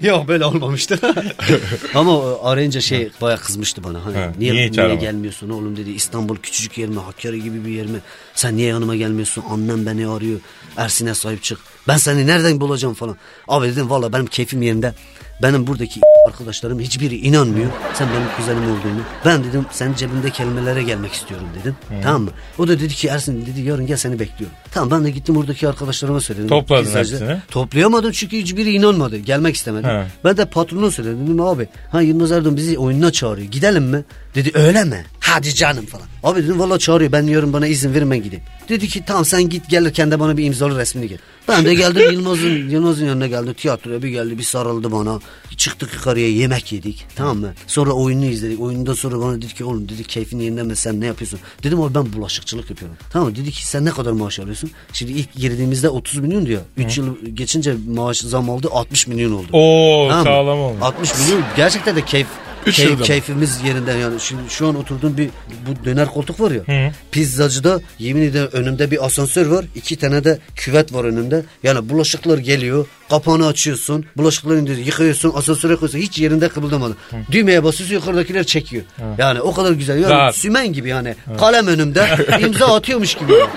Yok 0.08 0.28
böyle 0.28 0.44
olmamıştı. 0.44 0.98
Ama 1.94 2.42
arayınca 2.42 2.80
şey 2.80 3.10
baya 3.20 3.36
kızmıştı 3.36 3.84
bana. 3.84 4.04
Hani, 4.04 4.16
Ha, 4.16 4.32
niye, 4.38 4.52
niye 4.52 4.72
niye, 4.72 4.94
hiç 4.94 5.00
gelmiyorsun 5.00 5.50
oğlum 5.50 5.76
dedi. 5.76 5.90
İstanbul 5.90 6.36
küçücük 6.36 6.78
yer 6.78 6.88
mi 6.88 6.98
Hakkari 7.00 7.42
gibi 7.42 7.64
bir 7.64 7.70
yer 7.70 7.86
mi? 7.86 7.98
Sen 8.34 8.56
niye 8.56 8.68
yanıma 8.68 8.96
gelmiyorsun? 8.96 9.44
Annem 9.50 9.86
beni 9.86 10.08
arıyor. 10.08 10.40
Ersin'e 10.76 11.14
sahip 11.14 11.42
çık. 11.42 11.58
Ben 11.88 11.96
seni 11.96 12.26
nereden 12.26 12.60
bulacağım 12.60 12.94
falan. 12.94 13.16
Abi 13.48 13.66
dedim 13.66 13.90
valla 13.90 14.12
benim 14.12 14.26
keyfim 14.26 14.62
yerinde. 14.62 14.94
Benim 15.42 15.66
buradaki 15.66 16.00
arkadaşlarım 16.26 16.80
hiçbiri 16.80 17.16
inanmıyor. 17.16 17.70
Sen 17.94 18.08
benim 18.08 18.26
kuzenim 18.36 18.62
olduğunu. 18.62 19.00
Ben 19.24 19.44
dedim 19.44 19.66
senin 19.70 19.94
cebinde 19.94 20.30
kelimelere 20.30 20.82
gelmek 20.82 21.12
istiyorum 21.12 21.46
dedim. 21.60 21.76
Tamam 22.02 22.22
mı? 22.22 22.30
O 22.58 22.68
da 22.68 22.80
dedi 22.80 22.94
ki 22.94 23.08
Ersin 23.08 23.46
dedi 23.46 23.60
yarın 23.60 23.86
gel 23.86 23.96
seni 23.96 24.18
bekliyorum. 24.18 24.56
Tamam 24.70 24.90
ben 24.90 25.04
de 25.04 25.10
gittim 25.10 25.34
buradaki 25.34 25.68
arkadaşlarıma 25.68 26.20
söyledim. 26.20 26.48
Topladın 26.48 26.84
Pizzacı. 26.84 27.14
hepsini. 27.14 27.38
Toplayamadım 27.50 28.12
çünkü 28.12 28.36
hiçbiri 28.38 28.72
inanmadı. 28.72 29.16
Gelmek 29.16 29.54
istemedi. 29.56 29.86
He. 29.86 30.06
Ben 30.24 30.36
de 30.36 30.44
patrona 30.44 30.90
söyledim. 30.90 31.26
Dedim 31.26 31.40
abi 31.40 31.68
ha 31.92 32.00
Yılmaz 32.00 32.32
Erdoğan 32.32 32.56
bizi 32.56 32.78
oyununa 32.78 33.12
çağırıyor. 33.12 33.50
Gidelim 33.50 33.84
mi? 33.84 34.04
Dedi 34.34 34.50
öyle 34.54 34.84
mi? 34.84 35.04
Hadi 35.28 35.54
canım 35.54 35.86
falan. 35.86 36.06
Abi 36.24 36.42
dedim 36.42 36.58
valla 36.60 36.78
çağırıyor 36.78 37.12
ben 37.12 37.22
yarın 37.22 37.52
bana 37.52 37.66
izin 37.66 37.94
verin 37.94 38.10
ben 38.10 38.22
gideyim. 38.22 38.44
Dedi 38.68 38.88
ki 38.88 39.02
tamam 39.06 39.24
sen 39.24 39.48
git 39.48 39.68
gelirken 39.70 40.10
de 40.10 40.20
bana 40.20 40.36
bir 40.36 40.44
imzalı 40.44 40.78
resmini 40.78 41.08
get. 41.08 41.20
Ben 41.48 41.64
de 41.64 41.74
geldim 41.74 42.02
Yılmaz'ın 42.12 42.68
Yılmaz'ın 42.68 43.06
yanına 43.06 43.26
geldim 43.26 43.54
tiyatroya 43.54 44.02
bir 44.02 44.08
geldi 44.08 44.38
bir 44.38 44.42
sarıldı 44.42 44.92
bana. 44.92 45.20
Çıktık 45.56 45.94
yukarıya 45.94 46.28
yemek 46.28 46.72
yedik 46.72 47.06
tamam 47.16 47.38
mı? 47.38 47.52
Sonra 47.66 47.90
oyunu 47.92 48.24
izledik. 48.24 48.60
Oyundan 48.60 48.94
sonra 48.94 49.20
bana 49.20 49.36
dedi 49.36 49.54
ki 49.54 49.64
oğlum 49.64 49.88
dedi 49.88 50.04
keyfin 50.04 50.38
yerinde 50.40 50.62
mi 50.62 50.76
sen 50.76 51.00
ne 51.00 51.06
yapıyorsun? 51.06 51.40
Dedim 51.62 51.80
abi 51.82 51.94
ben 51.94 52.12
bulaşıkçılık 52.12 52.70
yapıyorum. 52.70 52.96
Tamam? 53.12 53.36
Dedi 53.36 53.50
ki 53.50 53.66
sen 53.66 53.84
ne 53.84 53.90
kadar 53.90 54.12
maaş 54.12 54.38
alıyorsun? 54.40 54.70
Şimdi 54.92 55.12
ilk 55.12 55.34
girdiğimizde 55.34 55.88
30 55.88 56.18
milyon 56.18 56.46
diyor. 56.46 56.60
3 56.76 56.98
yıl 56.98 57.16
geçince 57.34 57.74
maaş 57.94 58.18
zam 58.18 58.50
aldı 58.50 58.68
60 58.72 59.06
milyon 59.06 59.32
oldu. 59.32 59.48
Oo 59.52 60.08
Tamam 60.08 60.18
mı? 60.24 60.30
sağlam 60.30 60.58
olmuş. 60.58 60.82
60 60.82 61.10
milyon 61.18 61.42
gerçekten 61.56 61.96
de 61.96 62.04
keyif 62.04 62.26
Mı? 62.66 63.04
keyfimiz 63.04 63.60
yerinden 63.64 63.96
yani. 63.96 64.20
Şimdi 64.20 64.42
şu 64.48 64.68
an 64.68 64.76
oturduğum 64.76 65.16
bir 65.16 65.30
bu 65.66 65.84
döner 65.84 66.08
koltuk 66.08 66.40
var 66.40 66.50
ya. 66.50 66.92
Pizzacıda 67.12 67.80
yemin 67.98 68.22
ederim 68.22 68.48
önümde 68.52 68.90
bir 68.90 69.06
asansör 69.06 69.46
var. 69.46 69.64
iki 69.74 69.96
tane 69.96 70.24
de 70.24 70.38
küvet 70.56 70.94
var 70.94 71.04
önümde. 71.04 71.44
Yani 71.62 71.88
bulaşıklar 71.88 72.38
geliyor. 72.38 72.86
Kapağını 73.10 73.46
açıyorsun. 73.46 74.04
Bulaşıkları 74.16 74.58
indiriyorsun. 74.58 74.84
Yıkıyorsun. 74.86 75.32
Asansöre 75.34 75.74
koyuyorsun. 75.76 75.98
Hiç 75.98 76.18
yerinde 76.18 76.48
kıpıldamadı. 76.48 76.96
Düğmeye 77.30 77.64
basıyorsun 77.64 77.94
yukarıdakiler 77.94 78.44
çekiyor. 78.44 78.82
Yani 79.18 79.40
o 79.40 79.54
kadar 79.54 79.72
güzel. 79.72 79.98
Yani 80.02 80.10
Rahat. 80.12 80.36
sümen 80.36 80.72
gibi 80.72 80.88
yani. 80.88 81.14
Kalem 81.38 81.66
önümde. 81.66 82.08
imza 82.40 82.74
atıyormuş 82.74 83.14
gibi. 83.14 83.32
yani. 83.32 83.50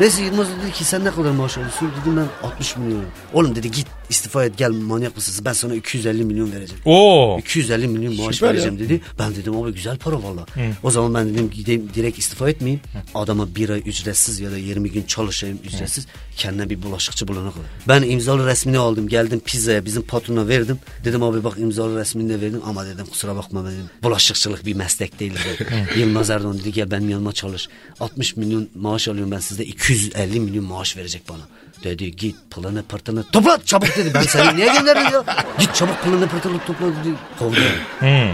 Neyse 0.00 0.22
Yılmaz 0.22 0.46
dedi 0.62 0.72
ki 0.72 0.84
sen 0.84 1.04
ne 1.04 1.10
kadar 1.10 1.30
maaş 1.30 1.56
alıyorsun? 1.58 1.90
Dedim 2.00 2.16
ben 2.16 2.48
60 2.48 2.76
milyon. 2.76 3.04
Oğlum 3.32 3.54
dedi 3.56 3.70
git 3.70 3.86
istifa 4.10 4.44
et 4.44 4.58
gel 4.58 4.70
manyak 4.70 5.16
mısın? 5.16 5.44
Ben 5.44 5.52
sana 5.52 5.74
250 5.74 6.24
milyon 6.24 6.52
vereceğim. 6.52 6.82
Oo. 6.84 7.38
250 7.38 7.88
milyon 7.88 8.16
maaş 8.16 8.34
Süper 8.34 8.48
vereceğim 8.48 8.78
dedi. 8.78 9.00
Ben 9.18 9.34
dedim 9.36 9.56
abi 9.56 9.72
güzel 9.72 9.96
para 9.98 10.22
valla. 10.22 10.46
O 10.82 10.90
zaman 10.90 11.14
ben 11.14 11.34
dedim 11.34 11.50
gideyim 11.50 11.90
direkt 11.94 12.18
istifa 12.18 12.50
etmeyeyim. 12.50 12.80
Adama 13.14 13.54
bir 13.54 13.68
ay 13.70 13.78
ücretsiz 13.86 14.40
ya 14.40 14.50
da 14.50 14.56
20 14.56 14.90
gün 14.90 15.02
çalışayım 15.02 15.58
ücretsiz. 15.64 16.06
Kendine 16.36 16.70
bir 16.70 16.82
bulaşıkçı 16.82 17.28
bulana 17.28 17.50
kadar. 17.50 17.66
Ben 17.88 18.02
imzalı 18.02 18.46
resmini 18.46 18.78
aldım 18.88 19.08
geldim 19.08 19.40
pizzaya 19.40 19.84
bizim 19.84 20.02
patrona 20.02 20.48
verdim. 20.48 20.78
Dedim 21.04 21.22
abi 21.22 21.44
bak 21.44 21.58
imzalı 21.58 21.98
resmini 22.00 22.28
de 22.30 22.40
verdim 22.40 22.60
ama 22.66 22.86
dedim 22.86 23.06
kusura 23.06 23.36
bakma 23.36 23.64
dedim. 23.64 23.90
Bulaşıkçılık 24.02 24.66
bir 24.66 24.74
meslek 24.74 25.20
değil 25.20 25.32
dedi. 25.34 25.66
Yılmaz 26.00 26.30
Erdoğan 26.30 26.58
dedi 26.58 26.72
gel 26.72 26.90
benim 26.90 27.10
yanıma 27.10 27.32
çalış. 27.32 27.68
60 28.00 28.36
milyon 28.36 28.68
maaş 28.74 29.08
alıyorum 29.08 29.30
ben 29.30 29.38
sizde 29.38 29.64
250 29.64 30.40
milyon 30.40 30.64
maaş 30.64 30.96
verecek 30.96 31.22
bana. 31.28 31.42
Dedi 31.84 32.16
git 32.16 32.36
pılını 32.50 32.82
pırtını 32.82 33.24
topla 33.24 33.58
çabuk 33.64 33.96
dedi. 33.96 34.10
Ben 34.14 34.22
seni 34.22 34.56
niye 34.56 34.66
gönderdim 34.72 35.12
ya? 35.12 35.24
Git 35.58 35.74
çabuk 35.74 36.02
pılını 36.04 36.28
pırtını 36.28 36.58
topla 36.66 36.86
dedi. 36.86 37.14
Kovdu. 37.38 37.60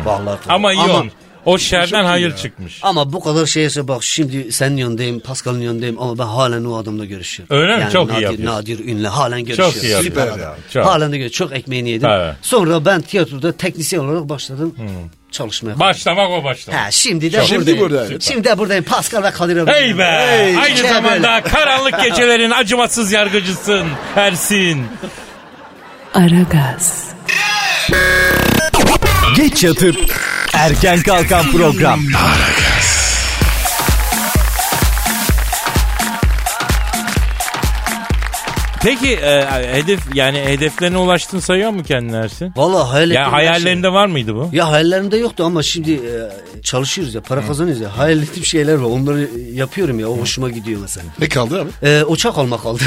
Vallahi 0.05 0.41
kovdu. 0.41 0.53
Ama 0.53 0.73
iyi 0.73 0.81
olmuş. 0.81 1.13
O 1.47 1.59
şerden 1.59 2.05
hayır 2.05 2.37
çıkmış. 2.37 2.79
Ama 2.83 3.13
bu 3.13 3.21
kadar 3.21 3.47
şeyse 3.47 3.89
bak 3.89 4.03
şimdi 4.03 4.53
senin 4.53 4.77
yanındayım, 4.77 5.21
Pascal'ın 5.21 5.61
yanındayım 5.61 6.03
ama 6.03 6.19
ben 6.19 6.25
halen 6.25 6.65
o 6.65 6.77
adamla 6.77 7.05
görüşüyorum. 7.05 7.57
Öyle 7.57 7.77
mi? 7.77 7.89
Çok 7.93 8.11
iyi 8.11 8.13
nadir, 8.15 8.23
yapıyorsun. 8.23 8.57
Nadir 8.59 8.79
Ünlü 8.79 9.07
halen 9.07 9.45
görüşüyorum. 9.45 9.75
iyi 9.83 9.91
yapıyorsun. 9.91 10.05
Süper 10.09 10.27
adam. 10.27 10.41
ya, 10.41 10.57
çok. 10.73 10.87
Halen 10.87 11.13
de 11.13 11.19
görüşüyorum. 11.19 11.55
Çok 11.55 11.59
ekmeğini 11.59 11.91
yedim. 11.91 12.09
Evet. 12.11 12.35
Sonra 12.43 12.85
ben 12.85 13.01
tiyatroda 13.01 13.53
teknisyen 13.57 14.01
olarak 14.01 14.29
başladım. 14.29 14.75
Çalışmaya. 15.31 15.81
Başlamak 15.81 16.31
o 16.31 16.45
başlamak. 16.45 16.81
Ha, 16.81 16.91
şimdi 16.91 17.33
de 17.33 17.37
Çok. 17.37 17.51
buradayım. 17.51 17.65
Şimdi 17.67 17.81
buradayım. 17.81 18.21
Şimdi 18.21 18.45
de 18.45 18.59
buradayım 18.59 18.85
Pascal 18.85 19.23
ve 19.23 19.31
Kadir 19.31 19.57
abi. 19.57 19.71
Hey 19.71 19.99
be! 19.99 20.05
Aynı 20.63 20.75
işte 20.75 20.89
zamanda 20.89 21.13
böyle. 21.23 21.43
karanlık 21.43 22.03
gecelerin 22.03 22.51
acımasız 22.57 23.13
yargıcısın 23.13 23.87
Ersin. 24.17 24.83
Aragaz, 26.15 27.05
Geç 29.37 29.65
yatıp 29.65 29.97
erken 30.55 31.03
kalkan 31.03 31.51
program. 31.51 32.01
Peki 38.85 39.13
e, 39.13 39.47
hedef 39.73 40.01
yani 40.15 40.39
hedeflerine 40.39 40.99
ulaştın 40.99 41.39
sayıyor 41.39 41.71
mu 41.71 41.83
kendini 41.83 42.17
Ersin? 42.17 42.53
Valla 42.57 42.93
hayal 42.93 43.11
Ya 43.11 43.33
hayallerinde 43.33 43.93
var 43.93 44.07
mıydı 44.07 44.35
bu? 44.35 44.49
Ya 44.53 44.71
hayallerimde 44.73 45.17
yoktu 45.17 45.45
ama 45.45 45.63
şimdi 45.63 45.93
e, 45.93 46.61
çalışıyoruz 46.63 47.15
ya 47.15 47.21
para 47.21 47.47
kazanıyoruz 47.47 47.83
ya. 47.83 47.99
Hayal 47.99 48.23
ettiğim 48.23 48.45
şeyler 48.45 48.75
var 48.75 48.85
onları 48.91 49.29
yapıyorum 49.53 50.01
ya 50.01 50.09
o 50.09 50.19
hoşuma 50.21 50.51
gidiyor 50.51 50.81
mesela. 50.83 51.07
Ne 51.21 51.29
kaldı 51.29 51.61
abi? 51.61 51.89
E, 51.89 52.05
uçak 52.05 52.39
almak 52.39 52.63
kaldı. 52.63 52.83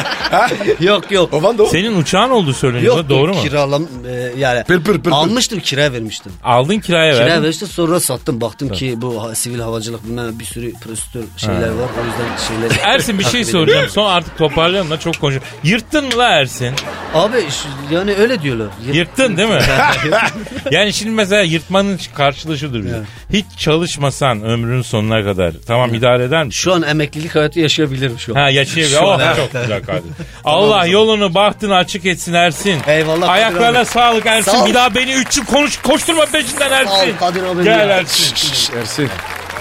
yok 0.80 1.10
yok. 1.12 1.32
Baban 1.32 1.58
da 1.58 1.62
o. 1.62 1.66
Senin 1.66 1.96
uçağın 2.00 2.30
olduğu 2.30 2.52
söyleniyor. 2.54 2.96
Yok 2.96 3.08
Doğru 3.08 3.34
mu? 3.34 3.40
Kiralam 3.42 3.82
e, 4.08 4.32
yani 4.38 4.64
Pır 4.64 4.84
pır 4.84 4.92
pır 4.94 5.02
pır. 5.02 5.10
almıştım 5.10 5.60
kiraya 5.60 5.92
vermiştim. 5.92 6.32
Aldın 6.44 6.78
kiraya 6.78 7.12
Kiraya 7.12 7.26
verdin. 7.26 7.42
vermiştim 7.42 7.68
sonra 7.68 8.00
sattım 8.00 8.40
baktım 8.40 8.68
ki 8.68 8.94
bu 8.96 9.22
ha- 9.22 9.34
sivil 9.34 9.60
havacılık 9.60 10.04
bilmem 10.06 10.38
bir 10.38 10.44
sürü 10.44 10.72
prosedür 10.74 11.24
şeyler 11.36 11.68
var 11.68 11.88
o 12.02 12.04
yüzden 12.06 12.68
şeyler. 12.70 12.94
Ersin 12.94 13.18
bir 13.18 13.24
şey 13.24 13.44
soracağım. 13.54 13.88
Son 13.88 14.06
artık 14.10 14.38
toparlayalım 14.38 14.89
da 14.90 15.00
çok 15.00 15.20
konuşuyorum. 15.20 15.48
Yırttın 15.64 16.04
mı 16.04 16.18
la 16.18 16.28
Ersin? 16.28 16.74
Abi 17.14 17.36
şu- 17.50 17.94
yani 17.94 18.14
öyle 18.14 18.42
diyorlar. 18.42 18.66
Yırt- 18.86 18.94
Yırttın 18.96 19.36
değil 19.36 19.48
mi? 19.48 19.60
yani 20.70 20.92
şimdi 20.92 21.10
mesela 21.10 21.42
yırtmanın 21.42 22.00
karşılığı 22.16 22.58
şudur. 22.58 22.84
bize. 22.84 23.00
Hiç 23.32 23.46
çalışmasan 23.58 24.42
ömrünün 24.42 24.82
sonuna 24.82 25.24
kadar 25.24 25.52
tamam 25.66 25.94
idare 25.94 26.24
eder 26.24 26.44
misin? 26.44 26.58
Şu 26.60 26.74
an 26.74 26.82
emeklilik 26.82 27.34
hayatı 27.34 27.60
yaşayabilirim 27.60 28.18
şu 28.18 28.32
an. 28.36 28.40
Ha 28.40 28.50
yaşayabilir. 28.50 28.96
Şu 28.96 29.04
Oh, 29.04 29.18
evet. 29.22 29.36
çok 29.36 29.62
güzel 29.62 29.82
kardeşim. 29.82 30.14
Allah 30.44 30.86
yolunu 30.86 31.34
bahtını 31.34 31.76
açık 31.76 32.06
etsin 32.06 32.32
Ersin. 32.32 32.78
Eyvallah 32.86 33.20
Kadir 33.20 33.32
Ayaklarına 33.32 33.78
abi. 33.78 33.86
sağlık 33.86 34.26
Ersin. 34.26 34.50
Sağ 34.52 34.64
ol. 34.64 34.68
Bir 34.68 34.74
daha 34.74 34.94
beni 34.94 35.12
üç 35.12 35.36
yıl 35.36 35.44
konuş, 35.44 35.76
koşturma 35.76 36.26
peşinden 36.26 36.70
Ersin. 36.72 36.90
Ol 37.12 37.16
Kadir 37.20 37.42
abi 37.42 37.64
Gel 37.64 37.88
ya. 37.88 37.96
Ersin. 37.96 38.34
Ersin. 38.80 39.08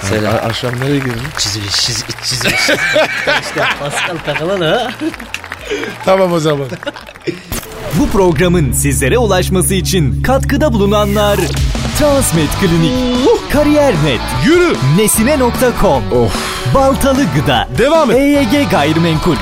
Selam. 0.02 0.34
A- 0.36 0.38
Akşam 0.38 0.72
nereye 0.80 1.00
girdin? 1.00 1.22
Çizmiş 1.38 1.76
çiz, 1.76 2.06
çizmiş. 2.24 2.54
işte 3.42 3.62
Pascal 3.80 4.18
takılan 4.26 4.62
ha. 4.62 4.92
Tamam 6.06 6.32
o 6.34 6.40
zaman. 6.40 6.68
Bu 8.00 8.10
programın 8.10 8.72
sizlere 8.72 9.18
ulaşması 9.18 9.74
için 9.74 10.24
katkıda 10.24 10.74
bulunanlar 10.74 11.40
Transmed 12.00 12.48
Klinik, 12.62 13.52
Kariyer.net, 13.52 14.22
Yürü. 14.46 14.76
Nesine.com, 14.98 16.12
Of. 16.12 16.36
Baltalı 16.74 17.22
Gıda, 17.36 17.68
Devam 17.78 18.12
et. 18.12 18.18
EYG 18.18 18.72
Gayrimenkul. 18.72 19.36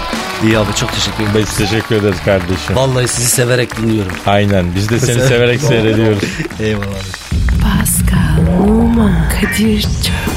İyi 0.44 0.58
abi 0.58 0.74
çok 0.76 0.94
teşekkür 0.94 1.24
ederim. 1.24 1.46
Biz 1.48 1.58
teşekkür 1.58 1.96
ederiz 1.96 2.18
kardeşim. 2.26 2.76
Vallahi 2.76 3.08
sizi 3.08 3.28
severek 3.30 3.78
dinliyorum. 3.78 4.12
Aynen 4.26 4.76
biz 4.76 4.90
de 4.90 5.00
seni 5.00 5.22
severek 5.28 5.62
seyrediyoruz. 5.62 6.24
Eyvallah. 6.60 6.86
Pascal, 7.62 8.64
Oman, 8.70 9.30
Kadir 9.30 9.82
çok 9.82 10.37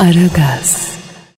Aragaz. 0.00 0.89